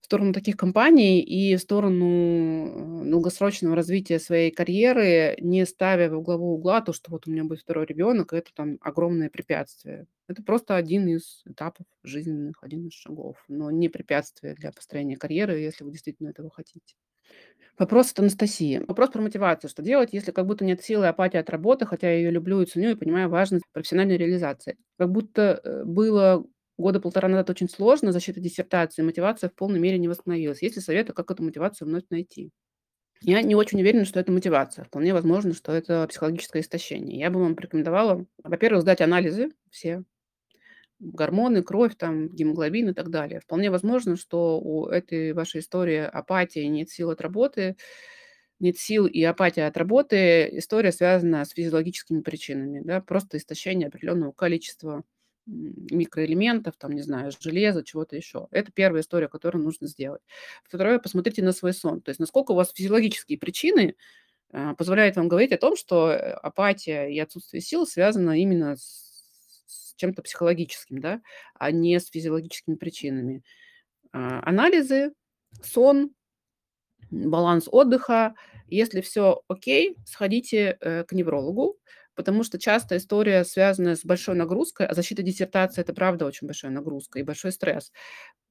в 0.05 0.07
сторону 0.07 0.35
таких 0.35 0.59
компаний 0.59 1.23
и 1.23 1.57
в 1.57 1.61
сторону, 1.61 3.05
э, 3.07 3.11
долгосрочного 3.11 3.75
развития 3.75 4.19
своей 4.19 4.51
карьеры, 4.51 5.35
не 5.41 5.65
ставя 5.65 6.11
во 6.11 6.21
главу 6.21 6.53
угла 6.57 6.83
то, 6.83 6.93
что 6.93 7.11
вот 7.11 7.27
у 7.27 7.31
меня 7.31 7.45
будет 7.45 7.61
второй 7.61 7.87
ребенок, 7.87 8.35
это 8.35 8.51
там 8.55 8.77
огромное 8.83 9.31
препятствие. 9.31 10.07
Это 10.29 10.43
просто 10.43 10.77
один 10.77 11.09
из 11.09 11.41
этапов 11.47 11.87
жизненных, 12.03 12.63
один 12.63 12.87
из 12.89 12.93
шагов, 12.93 13.43
но 13.49 13.71
не 13.71 13.89
препятствие 13.89 14.55
для 14.55 14.73
построения 14.73 15.17
карьеры, 15.17 15.59
если 15.59 15.85
вы 15.85 15.91
действительно 15.93 16.29
этого 16.29 16.51
хотите. 16.51 16.97
Вопрос 17.79 18.13
от 18.13 18.21
Анастасии. 18.21 18.83
Вопрос 18.87 19.09
про 19.11 19.23
мотивацию. 19.23 19.71
Что 19.71 19.83
делать, 19.83 20.11
если 20.13 20.33
как 20.33 20.47
будто 20.47 20.67
нет 20.67 20.83
силы, 20.85 21.09
апатия 21.09 21.39
от 21.39 21.49
работы, 21.49 21.87
хотя 21.87 22.11
я 22.11 22.19
ее 22.19 22.31
люблю 22.31 22.61
и 22.61 22.67
ценю, 22.67 22.91
и 22.91 22.95
понимаю 22.95 23.31
важность 23.31 23.65
профессиональной 23.73 24.19
реализации? 24.19 24.77
Как 24.99 25.11
будто 25.11 25.61
э, 25.65 25.85
было 25.85 26.45
года 26.79 27.01
полтора 27.01 27.29
назад 27.29 27.51
очень 27.51 27.69
сложно, 27.69 28.13
защита 28.13 28.41
диссертации, 28.41 29.03
мотивация 29.03 29.51
в 29.51 29.55
полной 29.55 29.81
мере 29.81 29.99
не 29.99 30.09
восстановилась. 30.09 30.63
Есть 30.63 30.77
ли 30.77 30.83
советы, 30.83 31.13
как 31.13 31.31
эту 31.31 31.43
мотивацию 31.45 31.89
вновь 31.89 32.05
найти? 32.11 32.53
Я 33.23 33.41
не 33.43 33.55
очень 33.55 33.81
уверена, 33.81 34.05
что 34.05 34.21
это 34.21 34.33
мотивация. 34.33 34.85
Вполне 34.85 35.15
возможно, 35.15 35.55
что 35.55 35.73
это 35.73 36.07
психологическое 36.09 36.61
истощение. 36.61 37.19
Я 37.19 37.31
бы 37.31 37.41
вам 37.41 37.57
порекомендовала, 37.57 38.27
во-первых, 38.43 38.83
сдать 38.83 39.01
анализы 39.01 39.51
все, 39.71 40.05
гормоны, 41.01 41.63
кровь, 41.63 41.97
там, 41.97 42.29
гемоглобин 42.29 42.91
и 42.91 42.95
так 42.95 43.11
далее. 43.11 43.41
Вполне 43.41 43.71
возможно, 43.71 44.17
что 44.17 44.61
у 44.61 44.87
этой 44.89 45.33
вашей 45.33 45.61
истории 45.61 45.99
апатии, 45.99 46.65
нет 46.67 46.91
сил 46.91 47.11
от 47.11 47.21
работы, 47.21 47.77
нет 48.61 48.79
сил 48.79 49.07
и 49.07 49.23
апатия 49.25 49.67
от 49.67 49.77
работы, 49.77 50.49
история 50.59 50.93
связана 50.93 51.45
с 51.45 51.51
физиологическими 51.51 52.21
причинами, 52.23 52.81
да, 52.85 53.01
просто 53.01 53.39
истощение 53.39 53.89
определенного 53.89 54.33
количества 54.33 55.05
микроэлементов, 55.47 56.77
там, 56.77 56.93
не 56.93 57.03
знаю, 57.03 57.33
железа, 57.39 57.85
чего-то 57.85 58.17
еще. 58.17 58.49
Это 58.51 58.73
первая 58.73 59.03
история, 59.03 59.29
которую 59.29 59.65
нужно 59.65 59.87
сделать. 59.87 60.23
Второе, 60.65 60.99
посмотрите 60.99 61.43
на 61.43 61.53
свой 61.53 61.73
сон. 61.73 62.01
То 62.01 62.11
есть 62.11 62.21
насколько 62.21 62.53
у 62.53 62.55
вас 62.55 62.73
физиологические 62.73 63.39
причины 63.39 63.97
а, 64.53 64.75
позволяют 64.75 65.17
вам 65.17 65.29
говорить 65.29 65.53
о 65.53 65.59
том, 65.59 65.77
что 65.77 66.11
э, 66.11 66.33
апатия 66.33 67.09
и 67.09 67.19
отсутствие 67.19 67.61
сил 67.61 67.87
связано 67.87 68.41
именно 68.41 68.77
с 68.77 69.05
с 69.95 69.97
чем-то 69.97 70.23
психологическим, 70.23 71.01
да, 71.01 71.21
а 71.55 71.71
не 71.71 71.99
с 71.99 72.09
физиологическими 72.09 72.75
причинами. 72.75 73.43
А, 74.13 74.47
анализы, 74.47 75.13
сон, 75.63 76.11
баланс 77.11 77.69
отдыха. 77.71 78.35
Если 78.67 79.01
все 79.01 79.43
окей, 79.49 79.97
сходите, 80.05 80.77
э, 80.81 81.05
к 81.05 81.13
неврологу, 81.13 81.79
потому 82.15 82.45
что 82.45 82.59
часто 82.59 82.97
история, 82.97 83.45
связанная 83.45 83.97
с 83.97 84.05
большой 84.05 84.35
нагрузкой, 84.37 84.87
а 84.87 84.95
защита 84.95 85.23
диссертации- 85.23 85.81
это 85.83 85.95
правда 85.95 86.27
очень 86.27 86.47
большая 86.47 86.71
нагрузка 86.73 87.19
и 87.19 87.23
большой 87.23 87.53
стресс, 87.53 87.93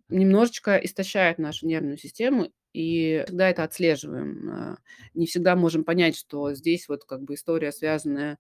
немножечко 0.10 0.78
истощает 0.78 1.38
нашу 1.40 1.68
нервную 1.68 1.98
систему, 1.98 2.52
и 2.74 3.24
всегда 3.28 3.50
это 3.50 3.64
отслеживаем. 3.64 4.50
А, 4.52 4.78
не 5.14 5.26
всегда 5.28 5.56
можем 5.56 5.84
понять, 5.84 6.18
что 6.18 6.54
здесь 6.54 6.88
вот 6.90 7.06
как 7.06 7.22
бы 7.24 7.36
история, 7.36 7.72
связанная 7.72 8.38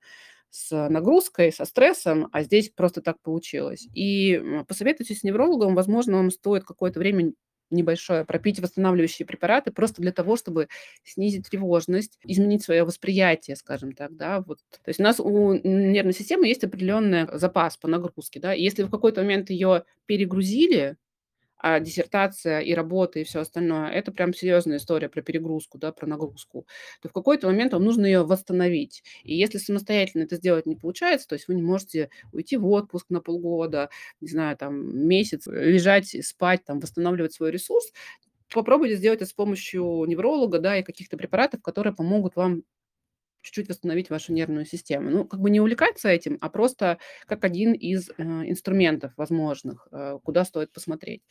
с 0.51 0.71
нагрузкой, 0.89 1.51
со 1.51 1.65
стрессом, 1.65 2.29
а 2.31 2.43
здесь 2.43 2.69
просто 2.69 3.01
так 3.01 3.19
получилось. 3.21 3.87
И 3.95 4.41
посоветуйтесь 4.67 5.19
с 5.21 5.23
неврологом, 5.23 5.75
возможно, 5.75 6.17
вам 6.17 6.31
стоит 6.31 6.63
какое-то 6.63 6.99
время 6.99 7.33
небольшое 7.73 8.25
пропить 8.25 8.59
восстанавливающие 8.59 9.25
препараты 9.25 9.71
просто 9.71 10.01
для 10.01 10.11
того, 10.11 10.35
чтобы 10.37 10.67
снизить 11.03 11.49
тревожность, 11.49 12.19
изменить 12.25 12.63
свое 12.63 12.83
восприятие, 12.83 13.55
скажем 13.55 13.93
так, 13.93 14.15
да, 14.15 14.41
вот. 14.41 14.59
То 14.83 14.89
есть 14.89 14.99
у 14.99 15.03
нас 15.03 15.19
у 15.19 15.53
нервной 15.53 16.13
системы 16.13 16.47
есть 16.47 16.63
определенный 16.63 17.27
запас 17.37 17.77
по 17.77 17.87
нагрузке, 17.87 18.39
да, 18.39 18.53
и 18.53 18.61
если 18.63 18.83
в 18.83 18.91
какой-то 18.91 19.21
момент 19.21 19.49
ее 19.49 19.83
перегрузили, 20.05 20.97
а 21.63 21.79
диссертация 21.79 22.59
и 22.59 22.73
работа, 22.75 23.19
и 23.19 23.23
все 23.23 23.39
остальное- 23.41 23.89
это 23.91 24.11
прям 24.11 24.33
серьезная 24.33 24.77
история 24.77 25.09
про 25.09 25.21
перегрузку, 25.23 25.77
да, 25.79 25.91
про 25.93 26.07
нагрузку, 26.07 26.67
то 27.01 27.09
в 27.09 27.13
какой-то 27.13 27.47
момент 27.47 27.73
вам 27.73 27.83
нужно 27.85 28.05
ее 28.05 28.23
восстановить. 28.25 29.03
И 29.23 29.35
если 29.35 29.57
самостоятельно 29.59 30.23
это 30.23 30.35
сделать 30.35 30.65
не 30.67 30.75
получается, 30.75 31.27
то 31.29 31.33
есть 31.35 31.47
вы 31.47 31.55
не 31.55 31.63
можете 31.63 32.09
уйти 32.33 32.57
в 32.57 32.67
отпуск 32.67 33.07
на 33.09 33.21
полгода, 33.21 33.89
не 34.21 34.27
знаю, 34.27 34.57
там 34.57 34.75
месяц, 35.07 35.47
лежать, 35.47 36.15
спать, 36.25 36.65
там 36.65 36.79
восстанавливать 36.81 37.33
свой 37.33 37.51
ресурс, 37.51 37.91
попробуйте 38.53 38.95
сделать 38.95 39.21
это 39.21 39.29
с 39.29 39.33
помощью 39.33 40.05
невролога, 40.07 40.59
да, 40.59 40.77
и 40.77 40.83
каких-то 40.83 41.17
препаратов, 41.17 41.61
которые 41.61 41.93
помогут 41.95 42.35
вам 42.35 42.63
чуть-чуть 43.43 43.69
восстановить 43.69 44.09
вашу 44.09 44.33
нервную 44.33 44.65
систему. 44.65 45.11
Ну, 45.11 45.25
как 45.25 45.39
бы 45.39 45.49
не 45.51 45.59
увлекаться 45.61 46.09
этим, 46.09 46.37
а 46.41 46.49
просто 46.49 46.97
как 47.27 47.43
один 47.43 47.73
из 47.73 48.09
э, 48.09 48.13
инструментов 48.23 49.13
возможных, 49.17 49.87
э, 49.91 50.17
куда 50.23 50.45
стоит 50.45 50.71
посмотреть. 50.71 51.21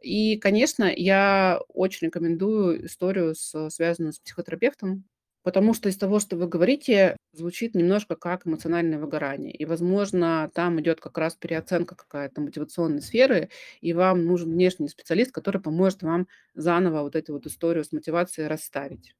И, 0.00 0.36
конечно, 0.38 0.84
я 0.84 1.60
очень 1.68 2.08
рекомендую 2.08 2.86
историю, 2.86 3.34
с, 3.34 3.70
связанную 3.70 4.12
с 4.12 4.20
психотерапевтом, 4.20 5.04
потому 5.42 5.72
что 5.74 5.88
из 5.88 5.96
того, 5.96 6.20
что 6.20 6.36
вы 6.36 6.46
говорите, 6.46 7.16
звучит 7.32 7.74
немножко 7.74 8.16
как 8.16 8.46
эмоциональное 8.46 8.98
выгорание. 8.98 9.52
И, 9.54 9.64
возможно, 9.64 10.50
там 10.54 10.80
идет 10.80 11.00
как 11.00 11.16
раз 11.18 11.36
переоценка 11.36 11.94
какая-то 11.96 12.40
мотивационной 12.42 13.00
сферы, 13.02 13.50
и 13.80 13.92
вам 13.94 14.26
нужен 14.26 14.50
внешний 14.50 14.88
специалист, 14.88 15.32
который 15.32 15.60
поможет 15.62 16.02
вам 16.02 16.28
заново 16.54 17.02
вот 17.02 17.16
эту 17.16 17.32
вот 17.32 17.46
историю 17.46 17.84
с 17.84 17.92
мотивацией 17.92 18.48
расставить. 18.48 19.14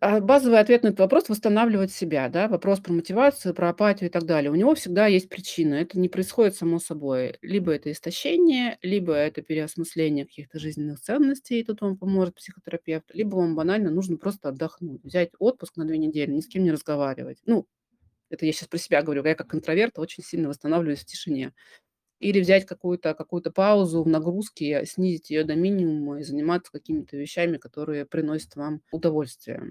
А, 0.00 0.20
базовый 0.20 0.60
ответ 0.60 0.82
на 0.82 0.88
этот 0.88 1.00
вопрос- 1.00 1.28
восстанавливать 1.28 1.92
себя, 1.92 2.28
да. 2.28 2.48
Вопрос 2.48 2.80
про 2.80 2.92
мотивацию, 2.92 3.54
про 3.54 3.70
апатию 3.70 4.08
и 4.08 4.12
так 4.12 4.24
далее. 4.24 4.50
У 4.50 4.54
него 4.54 4.74
всегда 4.74 5.06
есть 5.06 5.28
причина. 5.28 5.74
Это 5.74 5.98
не 5.98 6.08
происходит 6.08 6.54
само 6.56 6.78
собой. 6.78 7.36
Либо 7.42 7.72
это 7.72 7.90
истощение, 7.90 8.78
либо 8.82 9.14
это 9.14 9.42
переосмысление 9.42 10.26
каких-то 10.26 10.58
жизненных 10.58 11.00
ценностей, 11.00 11.60
и 11.60 11.64
тут 11.64 11.80
вам 11.80 11.96
поможет 11.98 12.34
психотерапевт, 12.36 13.04
либо 13.14 13.36
вам 13.36 13.56
банально 13.56 13.90
нужно 13.90 14.16
просто 14.16 14.48
отдохнуть, 14.50 15.02
взять 15.04 15.30
отпуск 15.38 15.76
на 15.76 15.84
2 15.86 15.98
недели, 15.98 16.30
ни 16.30 16.40
с 16.40 16.46
кем 16.48 16.62
не 16.62 16.72
разговаривать. 16.72 17.38
Ну, 17.44 17.66
это 18.30 18.46
я 18.46 18.52
сейчас 18.52 18.68
про 18.68 18.78
себя 18.78 19.02
говорю. 19.02 19.24
Я 19.24 19.34
как 19.36 19.54
интроверт 19.54 19.98
очень 19.98 20.24
сильно 20.24 20.48
восстанавливаюсь 20.50 21.00
в 21.00 21.06
тишине. 21.06 21.52
Или 22.20 22.40
взять 22.40 22.64
какую-то 22.66 23.14
какую-то 23.14 23.50
паузу 23.50 24.02
в 24.02 24.08
нагрузке, 24.08 24.86
снизить 24.86 25.30
ее 25.30 25.44
до 25.44 25.56
минимума 25.56 26.20
и 26.20 26.22
заниматься 26.22 26.72
какими-то 26.72 27.16
вещами, 27.16 27.58
которые 27.58 28.06
приносят 28.06 28.56
вам 28.56 28.80
удовольствие, 28.92 29.62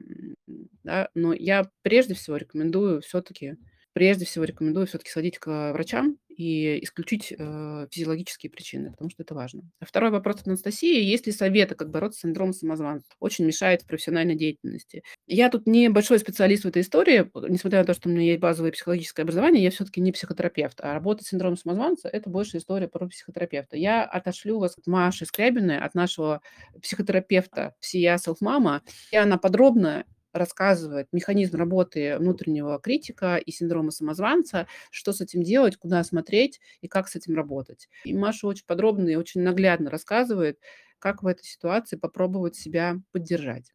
да. 0.84 1.10
Но 1.16 1.34
я 1.34 1.70
прежде 1.82 2.14
всего 2.14 2.38
рекомендую 2.38 3.02
все 3.02 3.22
таки 3.22 3.56
прежде 3.94 4.26
всего 4.26 4.46
рекомендую 4.46 4.88
всё-таки 4.88 5.10
сходить 5.12 5.40
к 5.40 5.72
врачам 5.74 6.18
и 6.30 6.84
исключить, 6.84 7.34
э, 7.38 7.88
физиологические 7.92 8.50
причины, 8.52 8.92
потому 8.92 9.10
что 9.12 9.24
это 9.24 9.36
важно. 9.36 9.62
А 9.80 9.86
2 9.86 10.12
вопрос 10.12 10.38
от 10.42 10.48
Анастасии: 10.48 11.02
есть 11.04 11.28
ли 11.28 11.32
советы, 11.34 11.76
как 11.76 11.92
бороться 11.92 12.20
с 12.20 12.22
синдромом 12.24 12.54
самозванца? 12.54 13.06
Очень 13.20 13.46
мешает 13.46 13.84
в 13.84 13.88
профессиональной 13.88 14.36
деятельности. 14.36 15.04
Я 15.28 15.50
тут 15.50 15.68
не 15.68 15.90
большой 15.90 16.20
специалист 16.20 16.64
в 16.64 16.68
этой 16.68 16.82
истории, 16.82 17.22
п 17.24 17.42
несмотря 17.50 17.80
на 17.80 17.86
то, 17.86 17.94
что 17.94 18.10
у 18.10 18.12
меня 18.12 18.24
есть 18.26 18.40
базовое 18.40 18.72
психологическое 18.72 19.22
образование, 19.24 19.64
я 19.64 19.70
всё-таки 19.72 20.02
не 20.02 20.12
психотерапевт, 20.12 20.80
а 20.82 20.94
работа 20.94 21.24
с 21.24 21.28
синдромом 21.28 21.58
самозванца- 21.58 22.10
это 22.10 22.30
больше 22.30 22.58
история 22.58 22.88
про 22.88 23.08
психотерапевта. 23.08 23.78
Я 23.78 24.04
отошлю 24.06 24.60
вас 24.60 24.76
к 24.76 24.88
Маше 24.88 25.26
Скрябиной, 25.26 25.78
от 25.80 25.94
нашего 25.96 26.42
психотерапевта 26.82 27.76
всея 27.80 28.18
"Селфмама", 28.18 28.82
и 29.12 29.18
она 29.18 29.38
подробно 29.38 30.06
рассказывает 30.34 31.08
механизм 31.12 31.58
работы 31.58 32.18
внутреннего 32.18 32.80
критика 32.80 33.38
и 33.38 33.52
синдрома 33.52 33.92
самозванца, 33.92 34.68
что 34.92 35.14
с 35.14 35.22
этим 35.22 35.44
делать, 35.44 35.78
куда 35.78 36.04
смотреть 36.04 36.60
и 36.82 36.88
как 36.88 37.08
с 37.08 37.16
этим 37.16 37.36
работать. 37.36 37.90
И 38.04 38.14
Маша 38.14 38.48
очень 38.48 38.66
подробно 38.66 39.10
и 39.10 39.16
очень 39.16 39.42
наглядно 39.42 39.90
рассказывает, 39.90 40.60
как 41.00 41.24
в 41.24 41.28
этой 41.28 41.44
ситуации 41.46 41.96
попробовать 41.98 42.56
себя 42.56 42.98
поддержать. 43.12 43.72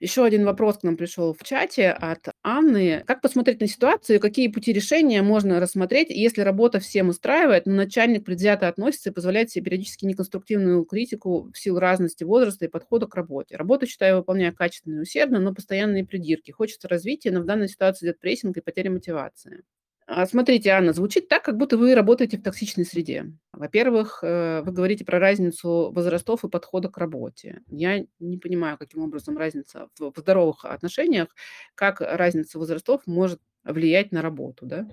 Еще 0.00 0.24
один 0.24 0.46
вопрос 0.46 0.78
к 0.78 0.82
нам 0.82 0.96
пришел 0.96 1.34
в 1.34 1.42
чате 1.42 1.90
от 1.90 2.28
Анны. 2.42 3.04
Как 3.06 3.20
посмотреть 3.20 3.60
на 3.60 3.66
ситуацию 3.66 4.18
какие 4.18 4.48
пути 4.48 4.72
решения 4.72 5.20
можно 5.20 5.60
рассмотреть, 5.60 6.08
если 6.08 6.40
работа 6.40 6.80
всем 6.80 7.10
устраивает, 7.10 7.66
но 7.66 7.74
начальник 7.74 8.24
предвзято 8.24 8.66
относится 8.68 9.10
и 9.10 9.12
позволяет 9.12 9.50
себе 9.50 9.66
периодически 9.66 10.06
неконструктивную 10.06 10.84
критику 10.86 11.50
в 11.52 11.58
силу 11.58 11.78
разности 11.78 12.24
возраста 12.24 12.64
и 12.64 12.68
подхода 12.68 13.06
к 13.06 13.14
работе? 13.14 13.56
Работу, 13.56 13.86
считаю, 13.86 14.16
выполняю 14.16 14.54
качественно 14.54 15.00
и 15.00 15.02
усердно, 15.02 15.38
но 15.38 15.52
постоянные 15.54 16.06
придирки. 16.06 16.50
Хочется 16.50 16.88
развития, 16.88 17.30
но 17.30 17.40
в 17.40 17.44
данной 17.44 17.68
ситуации 17.68 18.06
идет 18.06 18.20
прессинг 18.20 18.56
и 18.56 18.62
потеря 18.62 18.90
мотивации. 18.90 19.64
А, 20.12 20.26
смотрите, 20.26 20.70
Анна, 20.70 20.92
звучит 20.92 21.28
так, 21.28 21.44
как 21.44 21.56
будто 21.56 21.76
вы 21.76 21.94
работаете 21.94 22.36
в 22.36 22.42
токсичной 22.42 22.84
среде. 22.84 23.26
Во-первых, 23.52 24.18
э, 24.24 24.60
вы 24.62 24.72
говорите 24.72 25.04
про 25.04 25.20
разницу 25.20 25.92
возрастов 25.94 26.44
и 26.44 26.48
подхода 26.48 26.88
к 26.88 26.98
работе. 26.98 27.60
Я 27.68 28.04
не 28.18 28.36
понимаю, 28.36 28.76
каким 28.76 29.02
образом 29.02 29.38
разница 29.38 29.88
в 30.00 30.12
здоровых 30.16 30.64
отношениях, 30.64 31.28
как 31.76 32.00
разница 32.00 32.58
возрастов 32.58 33.02
может 33.06 33.38
влиять 33.62 34.10
на 34.10 34.20
работу, 34.20 34.66
да? 34.66 34.88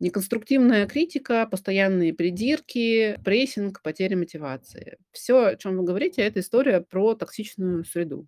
Неконструктивная 0.00 0.86
критика, 0.86 1.46
постоянные 1.50 2.14
придирки, 2.14 3.18
прессинг, 3.24 3.82
потеря 3.82 4.16
мотивации. 4.16 4.98
Всё, 5.12 5.46
о 5.46 5.56
чём 5.56 5.78
вы 5.78 5.84
говорите, 5.84 6.22
это 6.22 6.40
история 6.40 6.80
про 6.82 7.14
токсичную 7.14 7.84
среду. 7.84 8.26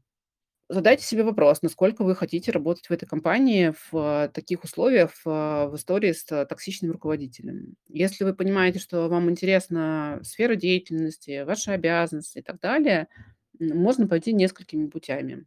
Задайте 0.72 1.02
себе 1.04 1.24
вопрос, 1.24 1.62
насколько 1.62 2.04
вы 2.04 2.14
хотите 2.14 2.52
работать 2.52 2.86
в 2.86 2.92
этой 2.92 3.04
компании 3.04 3.74
в 3.90 4.30
таких 4.32 4.62
условиях, 4.62 5.10
в 5.24 5.68
в 5.68 5.74
истории 5.74 6.12
с 6.12 6.22
токсичным 6.46 6.92
руководителем. 6.92 7.74
Если 7.88 8.22
вы 8.22 8.34
понимаете, 8.34 8.78
что 8.78 9.08
вам 9.08 9.28
интересна 9.30 10.20
сфера 10.22 10.54
деятельности, 10.54 11.42
ваши 11.42 11.72
обязанности 11.72 12.38
и 12.38 12.42
так 12.42 12.60
далее, 12.60 13.08
можно 13.58 14.06
пойти 14.06 14.32
несколькими 14.32 14.86
путями. 14.86 15.44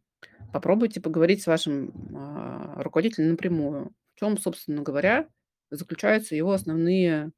Попробуйте 0.52 1.00
поговорить 1.00 1.42
с 1.42 1.46
вашим, 1.46 1.90
а, 2.14 2.82
руководителем 2.82 3.30
напрямую. 3.30 3.92
В 4.16 4.20
чём, 4.20 4.36
собственно 4.36 4.82
говоря, 4.82 5.28
заключаются 5.70 6.36
его 6.36 6.52
основные 6.52 7.32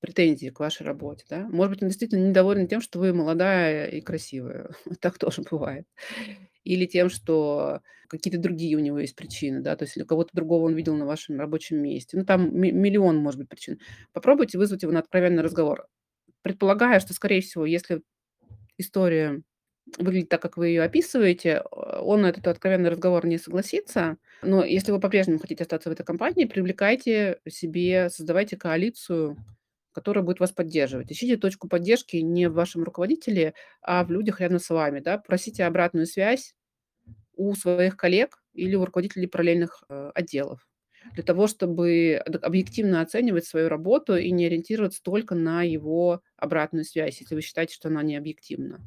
претензии 0.00 0.50
к 0.50 0.60
вашей 0.60 0.86
работе, 0.86 1.24
да? 1.30 1.48
Может 1.50 1.72
быть, 1.74 1.82
он 1.82 1.88
действительно 1.88 2.28
недоволен 2.28 2.68
тем, 2.68 2.80
что 2.82 2.98
вы 3.00 3.12
молодая 3.14 3.88
и 3.88 4.00
красивая. 4.00 4.70
Так 5.00 5.18
тоже 5.18 5.42
бывает. 5.50 5.86
Или 6.66 6.86
тем, 6.86 7.08
что 7.08 7.80
какие-то 8.08 8.38
другие 8.38 8.76
у 8.76 8.80
него 8.80 8.98
есть 8.98 9.14
причины, 9.14 9.60
да, 9.60 9.76
то 9.76 9.84
есть 9.84 9.96
или 9.96 10.04
кого-то 10.04 10.30
другого 10.34 10.64
он 10.64 10.74
видел 10.74 10.96
на 10.96 11.06
вашем 11.06 11.38
рабочем 11.38 11.78
месте. 11.78 12.16
Ну, 12.16 12.24
там 12.24 12.50
ми 12.58 12.72
миллион 12.72 13.18
может 13.18 13.38
быть 13.40 13.48
причин. 13.48 13.78
Попробуйте 14.12 14.58
вызвать 14.58 14.82
его 14.82 14.92
на 14.92 15.00
откровенный 15.00 15.42
разговор. 15.42 15.86
Предполагая, 16.42 17.00
что, 17.00 17.14
скорее 17.14 17.40
всего, 17.40 17.66
если 17.66 18.02
история 18.78 19.42
выглядит 19.98 20.28
так, 20.28 20.42
как 20.42 20.56
вы 20.56 20.68
ее 20.68 20.82
описываете, 20.82 21.62
э, 21.62 21.98
он 22.00 22.22
на 22.22 22.26
этот 22.30 22.48
откровенный 22.48 22.90
разговор 22.90 23.24
не 23.26 23.38
согласится. 23.38 24.18
Но 24.42 24.64
если 24.64 24.90
вы 24.92 25.00
по-прежнему 25.00 25.38
хотите 25.38 25.62
остаться 25.62 25.88
в 25.88 25.92
этой 25.92 26.04
компании, 26.04 26.44
привлекайте 26.46 27.40
себе, 27.48 28.10
создавайте 28.10 28.56
коалицию, 28.56 29.36
которая 29.92 30.24
будет 30.24 30.40
вас 30.40 30.52
поддерживать. 30.52 31.12
Ищите 31.12 31.36
точку 31.36 31.68
поддержки 31.68 32.16
не 32.16 32.48
в 32.48 32.54
вашем 32.54 32.82
руководителе, 32.82 33.54
а 33.80 34.04
в 34.04 34.10
людях 34.10 34.40
рядом 34.40 34.58
с 34.58 34.68
вами, 34.70 35.00
да. 35.00 35.18
Просите 35.18 35.64
обратную 35.64 36.06
связь 36.06 36.55
у 37.36 37.54
своих 37.54 37.96
коллег 37.96 38.42
или 38.54 38.74
у 38.76 38.84
руководителей 38.84 39.26
параллельных, 39.28 39.84
э, 39.88 40.10
отделов 40.14 40.66
для 41.14 41.22
того, 41.24 41.46
чтобы 41.46 42.16
объективно 42.42 43.00
оценивать 43.00 43.46
свою 43.46 43.68
работу 43.68 44.16
и 44.16 44.30
не 44.32 44.46
ориентироваться 44.46 45.02
только 45.02 45.34
на 45.36 45.62
его 45.62 46.22
обратную 46.36 46.84
связь, 46.84 47.20
если 47.20 47.34
вы 47.36 47.42
считаете, 47.42 47.74
что 47.74 47.88
она 47.88 48.02
не 48.02 48.16
объективна. 48.16 48.86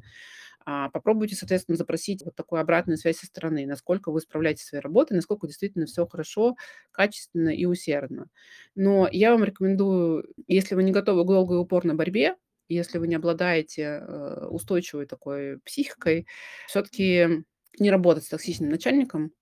А, 0.66 0.90
попробуйте, 0.90 1.36
соответственно, 1.36 1.76
запросить 1.78 2.24
вот 2.24 2.36
такую 2.36 2.60
обратную 2.62 2.98
связь 2.98 3.18
со 3.18 3.26
стороны, 3.26 3.66
насколько 3.66 4.12
вы 4.12 4.20
справляетесь 4.20 4.64
своей 4.66 4.82
работой, 4.84 5.14
насколько 5.14 5.46
действительно 5.48 5.86
всё 5.86 6.06
хорошо, 6.06 6.56
качественно 6.92 7.50
и 7.50 7.64
усердно. 7.66 8.28
Но 8.76 9.08
я 9.12 9.32
вам 9.32 9.44
рекомендую, 9.44 10.26
если 10.48 10.74
вы 10.76 10.82
не 10.84 10.92
готовы 10.92 11.24
к 11.24 11.28
долгой 11.28 11.56
и 11.58 11.60
упорной 11.60 11.94
борьбе, 11.96 12.36
если 12.68 12.98
вы 12.98 13.08
не 13.08 13.16
обладаете, 13.16 13.82
э, 14.06 14.46
устойчивой 14.50 15.06
такой 15.06 15.58
психикой, 15.64 16.26
всё-таки 16.68 17.44
не 17.80 17.90
работать 17.90 18.24
с 18.24 18.28
токсичным 18.28 18.70
начальником. 18.70 19.32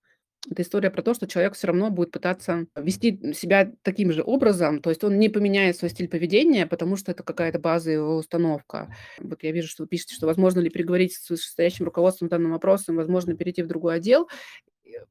Это 0.51 0.63
история 0.63 0.91
про 0.91 1.03
то, 1.03 1.13
что 1.15 1.27
человек 1.27 1.55
всё 1.55 1.67
равно 1.67 1.91
будет 1.91 2.11
пытаться 2.11 2.67
вести 2.75 3.33
себя 3.33 3.71
таким 3.83 4.11
же 4.13 4.23
образом, 4.23 4.81
то 4.81 4.89
есть 4.91 5.03
он 5.03 5.19
не 5.19 5.29
поменяет 5.29 5.77
свой 5.77 5.91
стиль 5.91 6.09
поведения, 6.09 6.67
потому 6.67 6.97
что 6.97 7.11
это 7.13 7.23
какая-то 7.23 7.59
базовая 7.59 7.97
его 7.99 8.17
установка. 8.17 8.89
Вот 9.19 9.43
я 9.43 9.51
вижу, 9.53 9.69
что 9.69 9.83
вы 9.83 9.89
пишете, 9.89 10.15
что 10.15 10.27
возможно 10.27 10.61
ли 10.61 10.69
переговорить 10.71 11.13
с 11.15 11.29
вышестоящим 11.29 11.85
руководством 11.85 12.29
данным 12.29 12.51
вопросом, 12.53 12.97
возможно 12.97 13.35
перейти 13.35 13.63
в 13.63 13.67
другой 13.67 13.95
отдел. 13.97 14.29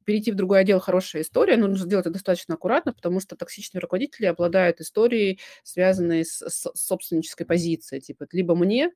Перейти 0.04 0.32
в 0.32 0.36
другой 0.36 0.60
отдел- 0.60 0.80
хорошая 0.80 1.22
история, 1.22 1.56
но 1.58 1.68
нужно 1.68 1.86
сделать 1.86 2.06
это 2.06 2.14
достаточно 2.14 2.54
аккуратно, 2.56 2.92
потому 2.94 3.20
что 3.20 3.36
токсичные 3.36 3.80
руководители 3.82 4.26
обладают 4.26 4.80
историей, 4.80 5.40
связанной 5.64 6.24
с 6.24 6.40
с 6.48 6.70
собственнической 6.74 7.46
позицией, 7.46 8.00
типа 8.02 8.26
либо 8.32 8.56
мне, 8.56 8.92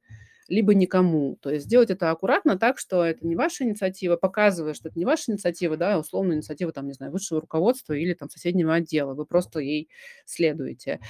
либо 0.49 0.75
никому. 0.75 1.37
То 1.41 1.51
есть 1.51 1.67
сделать 1.67 1.91
это 1.91 2.11
аккуратно 2.11 2.59
так, 2.59 2.79
что 2.79 3.05
это 3.05 3.27
не 3.27 3.37
ваша 3.37 3.65
инициатива, 3.65 4.17
показывая, 4.17 4.75
что 4.75 4.89
это 4.89 4.99
не 4.99 5.05
ваша 5.05 5.33
инициатива, 5.33 5.77
да, 5.77 5.99
условно 5.99 6.35
инициатива, 6.35 6.73
там, 6.73 6.87
не 6.87 6.93
знаю, 6.95 7.13
высшего 7.13 7.41
руководства 7.41 7.93
или 7.95 8.15
там 8.15 8.29
соседнего 8.31 8.75
отдела. 8.75 9.15
Вы 9.15 9.27
просто 9.27 9.61
ей 9.61 9.89
следуете. 10.27 11.01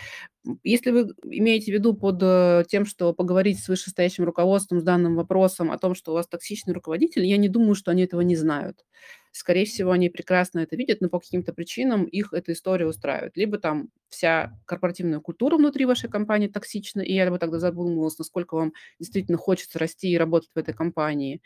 Если 0.64 0.90
вы 0.90 1.09
имеете 1.25 1.73
в 1.73 1.75
виду 1.75 1.95
под, 1.95 2.18
э, 2.23 2.64
тем, 2.68 2.85
что 2.87 3.12
поговорить 3.14 3.61
с 3.62 3.68
вышестоящим 3.68 4.25
руководством 4.25 4.81
с 4.81 4.83
данным 4.85 5.14
вопросом 5.16 5.71
о 5.71 5.79
том, 5.79 5.95
что 5.95 6.12
у 6.12 6.14
вас 6.14 6.27
токсичный 6.29 6.75
руководитель, 6.75 7.25
я 7.25 7.37
не 7.37 7.49
думаю, 7.49 7.75
что 7.75 7.90
они 7.92 8.03
этого 8.03 8.23
не 8.23 8.37
знают. 8.37 8.85
Скорее 9.33 9.64
всего, 9.64 9.92
они 9.92 10.11
прекрасно 10.11 10.61
это 10.61 10.77
видят, 10.77 11.01
но 11.01 11.09
по 11.09 11.18
каким-то 11.18 11.53
причинам 11.55 12.05
их 12.05 12.33
эта 12.35 12.53
история 12.53 12.87
устраивает. 12.87 13.37
Либо 13.37 13.59
там 13.59 13.88
вся 14.11 14.53
корпоративная 14.66 15.21
культура 15.21 15.57
внутри 15.57 15.87
вашей 15.87 16.11
компании 16.11 16.49
токсична, 16.49 17.01
и 17.01 17.14
я 17.14 17.31
бы 17.31 17.38
тогда 17.38 17.59
задумывалась, 17.59 18.18
насколько 18.18 18.55
вам 18.57 18.73
действительно 18.99 19.38
хочется 19.38 19.79
расти 19.79 20.11
и 20.11 20.18
работать 20.18 20.51
в 20.55 20.59
этой 20.59 20.75
компании. 20.75 21.40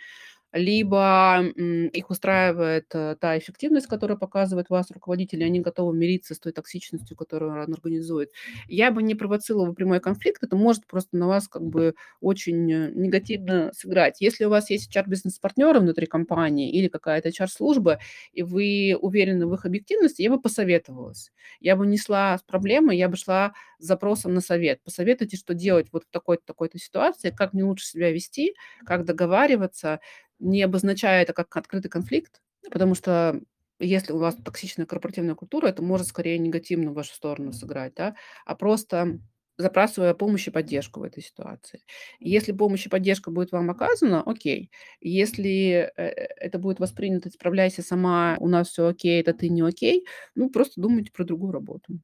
Либо, 0.52 1.42
их 1.56 2.10
устраивает, 2.10 2.86
э, 2.94 3.16
та 3.20 3.36
эффективность, 3.38 3.86
которую 3.88 4.18
показывает 4.18 4.70
ваш 4.70 4.86
руководитель, 4.90 5.42
и 5.42 5.44
они 5.44 5.60
готовы 5.60 5.94
мириться 5.96 6.34
с 6.34 6.38
той 6.38 6.52
токсичностью, 6.52 7.16
которую 7.16 7.52
он 7.62 7.72
организует. 7.74 8.30
Я 8.68 8.90
бы 8.90 9.02
не 9.02 9.14
провоцировала 9.14 9.72
прямой 9.72 10.00
конфликт, 10.00 10.42
это 10.42 10.56
может 10.56 10.86
просто 10.86 11.16
на 11.16 11.26
вас 11.26 11.48
как 11.48 11.62
бы 11.62 11.94
очень, 12.20 12.72
э, 12.72 12.90
негативно 12.94 13.70
сыграть. 13.74 14.20
Если 14.20 14.44
у 14.44 14.50
вас 14.50 14.70
есть 14.70 14.88
HR-бизнес-партнеры 14.88 15.80
внутри 15.80 16.06
компании 16.06 16.70
или 16.70 16.88
какая-то 16.88 17.28
HR-служба, 17.28 17.98
и 18.32 18.42
вы 18.42 18.96
уверены 19.00 19.46
в 19.46 19.54
их 19.54 19.64
объективности, 19.66 20.22
я 20.22 20.30
бы 20.30 20.40
посоветовалась. 20.40 21.32
Я 21.60 21.76
бы 21.76 21.86
не 21.86 21.98
шла 21.98 22.38
с 22.38 22.42
проблемой, 22.42 22.96
я 22.96 23.08
бы 23.08 23.16
шла 23.16 23.52
с 23.78 23.84
запросом 23.86 24.34
на 24.34 24.40
совет. 24.40 24.82
Посоветуйте, 24.84 25.36
что 25.36 25.54
делать 25.54 25.88
вот 25.92 26.04
в 26.04 26.10
такой-то, 26.10 26.42
такой-то 26.46 26.78
ситуации, 26.78 27.30
как 27.30 27.52
мне 27.54 27.64
лучше 27.64 27.86
себя 27.86 28.10
вести, 28.12 28.54
как 28.86 29.04
договариваться, 29.04 30.00
не 30.38 30.62
обозначая 30.62 31.22
это 31.22 31.32
как 31.32 31.56
открытый 31.56 31.90
конфликт, 31.90 32.40
потому 32.70 32.94
что 32.94 33.40
если 33.80 34.12
у 34.12 34.18
вас 34.18 34.36
токсичная 34.36 34.86
корпоративная 34.86 35.34
культура, 35.34 35.68
это 35.68 35.82
может 35.82 36.06
скорее 36.08 36.38
негативно 36.38 36.90
в 36.92 36.94
вашу 36.94 37.14
сторону 37.14 37.52
сыграть, 37.52 37.94
да, 37.94 38.16
а 38.46 38.54
просто 38.56 39.20
запрашивая 39.58 40.12
помощь 40.14 40.48
и 40.48 40.50
поддержку 40.50 41.00
в 41.00 41.02
этой 41.04 41.22
ситуации. 41.22 41.80
Если 42.20 42.52
помощь 42.52 42.86
и 42.86 42.90
поддержка 42.90 43.30
будет 43.30 43.52
вам 43.52 43.70
оказана- 43.70 44.22
окей. 44.26 44.70
Если, 45.00 45.90
э, 45.96 46.02
это 46.04 46.58
будет 46.58 46.78
воспринято: 46.80 47.30
"Справляйся 47.30 47.82
сама, 47.82 48.36
у 48.40 48.48
нас 48.48 48.68
всё 48.68 48.86
окей, 48.88 49.20
это 49.20 49.32
ты 49.34 49.48
не 49.48 49.62
окей", 49.62 50.06
ну, 50.34 50.50
просто 50.50 50.80
думайте 50.80 51.10
про 51.12 51.24
другую 51.24 51.52
работу. 51.52 52.00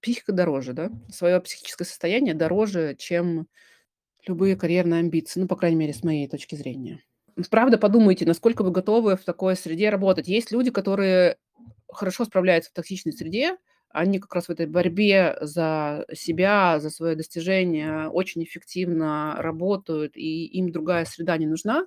Психика 0.00 0.32
дороже, 0.32 0.72
да? 0.72 0.90
Своё 1.10 1.40
психическое 1.40 1.84
состояние 1.84 2.34
дороже, 2.34 2.94
чем 2.98 3.46
любые 4.26 4.56
карьерные 4.56 5.00
амбиции, 5.00 5.40
ну, 5.40 5.48
по 5.48 5.56
крайней 5.56 5.76
мере, 5.78 5.92
с 5.94 6.04
моей 6.04 6.28
точки 6.28 6.56
зрения. 6.56 7.02
Правда, 7.50 7.76
подумайте, 7.78 8.24
насколько 8.24 8.62
вы 8.62 8.70
готовы 8.70 9.16
в 9.16 9.24
такой 9.24 9.56
среде 9.56 9.90
работать. 9.90 10.26
Есть 10.28 10.52
люди, 10.52 10.70
которые 10.70 11.36
хорошо 11.88 12.24
справляются 12.24 12.70
в 12.70 12.74
токсичной 12.74 13.12
среде, 13.12 13.56
Они 13.90 14.18
как 14.18 14.34
раз 14.34 14.46
в 14.46 14.50
этой 14.50 14.66
борьбе 14.66 15.36
за 15.40 16.06
себя, 16.14 16.80
за 16.80 16.90
свои 16.90 17.14
достижения 17.14 18.08
очень 18.08 18.42
эффективно 18.44 19.36
работают, 19.38 20.16
и 20.16 20.46
им 20.46 20.70
другая 20.72 21.04
среда 21.06 21.36
не 21.38 21.46
нужна. 21.46 21.86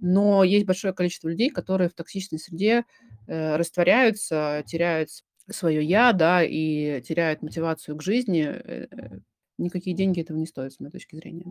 Но 0.00 0.44
есть 0.44 0.66
большое 0.66 0.94
количество 0.94 1.28
людей, 1.28 1.50
которые 1.50 1.88
в 1.90 1.94
токсичной 1.94 2.38
среде, 2.38 2.84
э, 3.26 3.56
растворяются, 3.56 4.62
теряют 4.66 5.10
свое 5.50 5.82
"я", 5.84 6.12
да, 6.12 6.42
и 6.44 7.00
теряют 7.02 7.42
мотивацию 7.42 7.96
к 7.96 8.02
жизни. 8.02 8.44
Э, 8.44 8.86
никакие 9.58 9.96
деньги 9.96 10.20
этого 10.20 10.36
не 10.38 10.46
стоят, 10.46 10.72
с 10.74 10.80
моей 10.80 10.92
точки 10.92 11.16
зрения. 11.16 11.44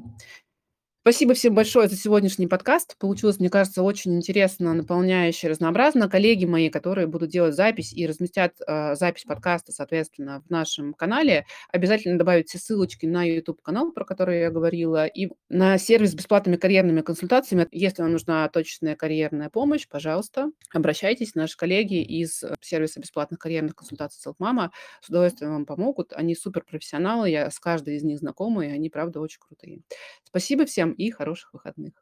Спасибо 1.09 1.33
всем 1.33 1.55
большое 1.55 1.87
за 1.87 1.95
сегодняшний 1.95 2.45
подкаст. 2.45 2.95
Получилось, 2.99 3.39
мне 3.39 3.49
кажется, 3.49 3.81
очень 3.81 4.15
интересно, 4.15 4.75
наполняюще, 4.75 5.47
разнообразно. 5.47 6.07
Коллеги 6.07 6.45
мои, 6.45 6.69
которые 6.69 7.07
будут 7.07 7.31
делать 7.31 7.55
запись 7.55 7.91
и 7.93 8.05
разместят, 8.05 8.53
э, 8.67 8.93
запись 8.93 9.23
подкаста, 9.23 9.71
соответственно, 9.71 10.43
в 10.45 10.51
нашем 10.51 10.93
канале, 10.93 11.47
обязательно 11.71 12.19
добавят 12.19 12.47
все 12.47 12.59
ссылочки 12.59 13.07
на 13.07 13.23
YouTube-канал, 13.23 13.91
про 13.91 14.05
который 14.05 14.41
я 14.41 14.51
говорила, 14.51 15.07
и 15.07 15.29
на 15.49 15.79
сервис 15.79 16.11
с 16.11 16.13
бесплатными 16.13 16.57
карьерными 16.57 17.01
консультациями. 17.01 17.67
Если 17.71 18.03
вам 18.03 18.11
нужна 18.11 18.47
точечная 18.47 18.95
карьерная 18.95 19.49
помощь, 19.49 19.87
пожалуйста, 19.89 20.51
обращайтесь. 20.71 21.33
Наши 21.33 21.57
коллеги 21.57 22.03
из 22.03 22.43
э, 22.43 22.53
сервиса 22.61 22.99
бесплатных 22.99 23.39
карьерных 23.39 23.75
консультаций 23.75 24.21
"Селфмама" 24.21 24.71
с 25.01 25.09
удовольствием 25.09 25.53
вам 25.53 25.65
помогут. 25.65 26.13
Они 26.13 26.35
суперпрофессионалы, 26.35 27.31
я 27.31 27.49
с 27.49 27.59
каждой 27.59 27.95
из 27.95 28.03
них 28.03 28.19
знакома, 28.19 28.67
и 28.67 28.69
они, 28.69 28.91
правда, 28.91 29.19
очень 29.21 29.39
крутые. 29.39 29.81
Спасибо 30.23 30.67
всем 30.67 30.93
и 30.99 31.11
хороших 31.11 31.53
выходных. 31.53 31.93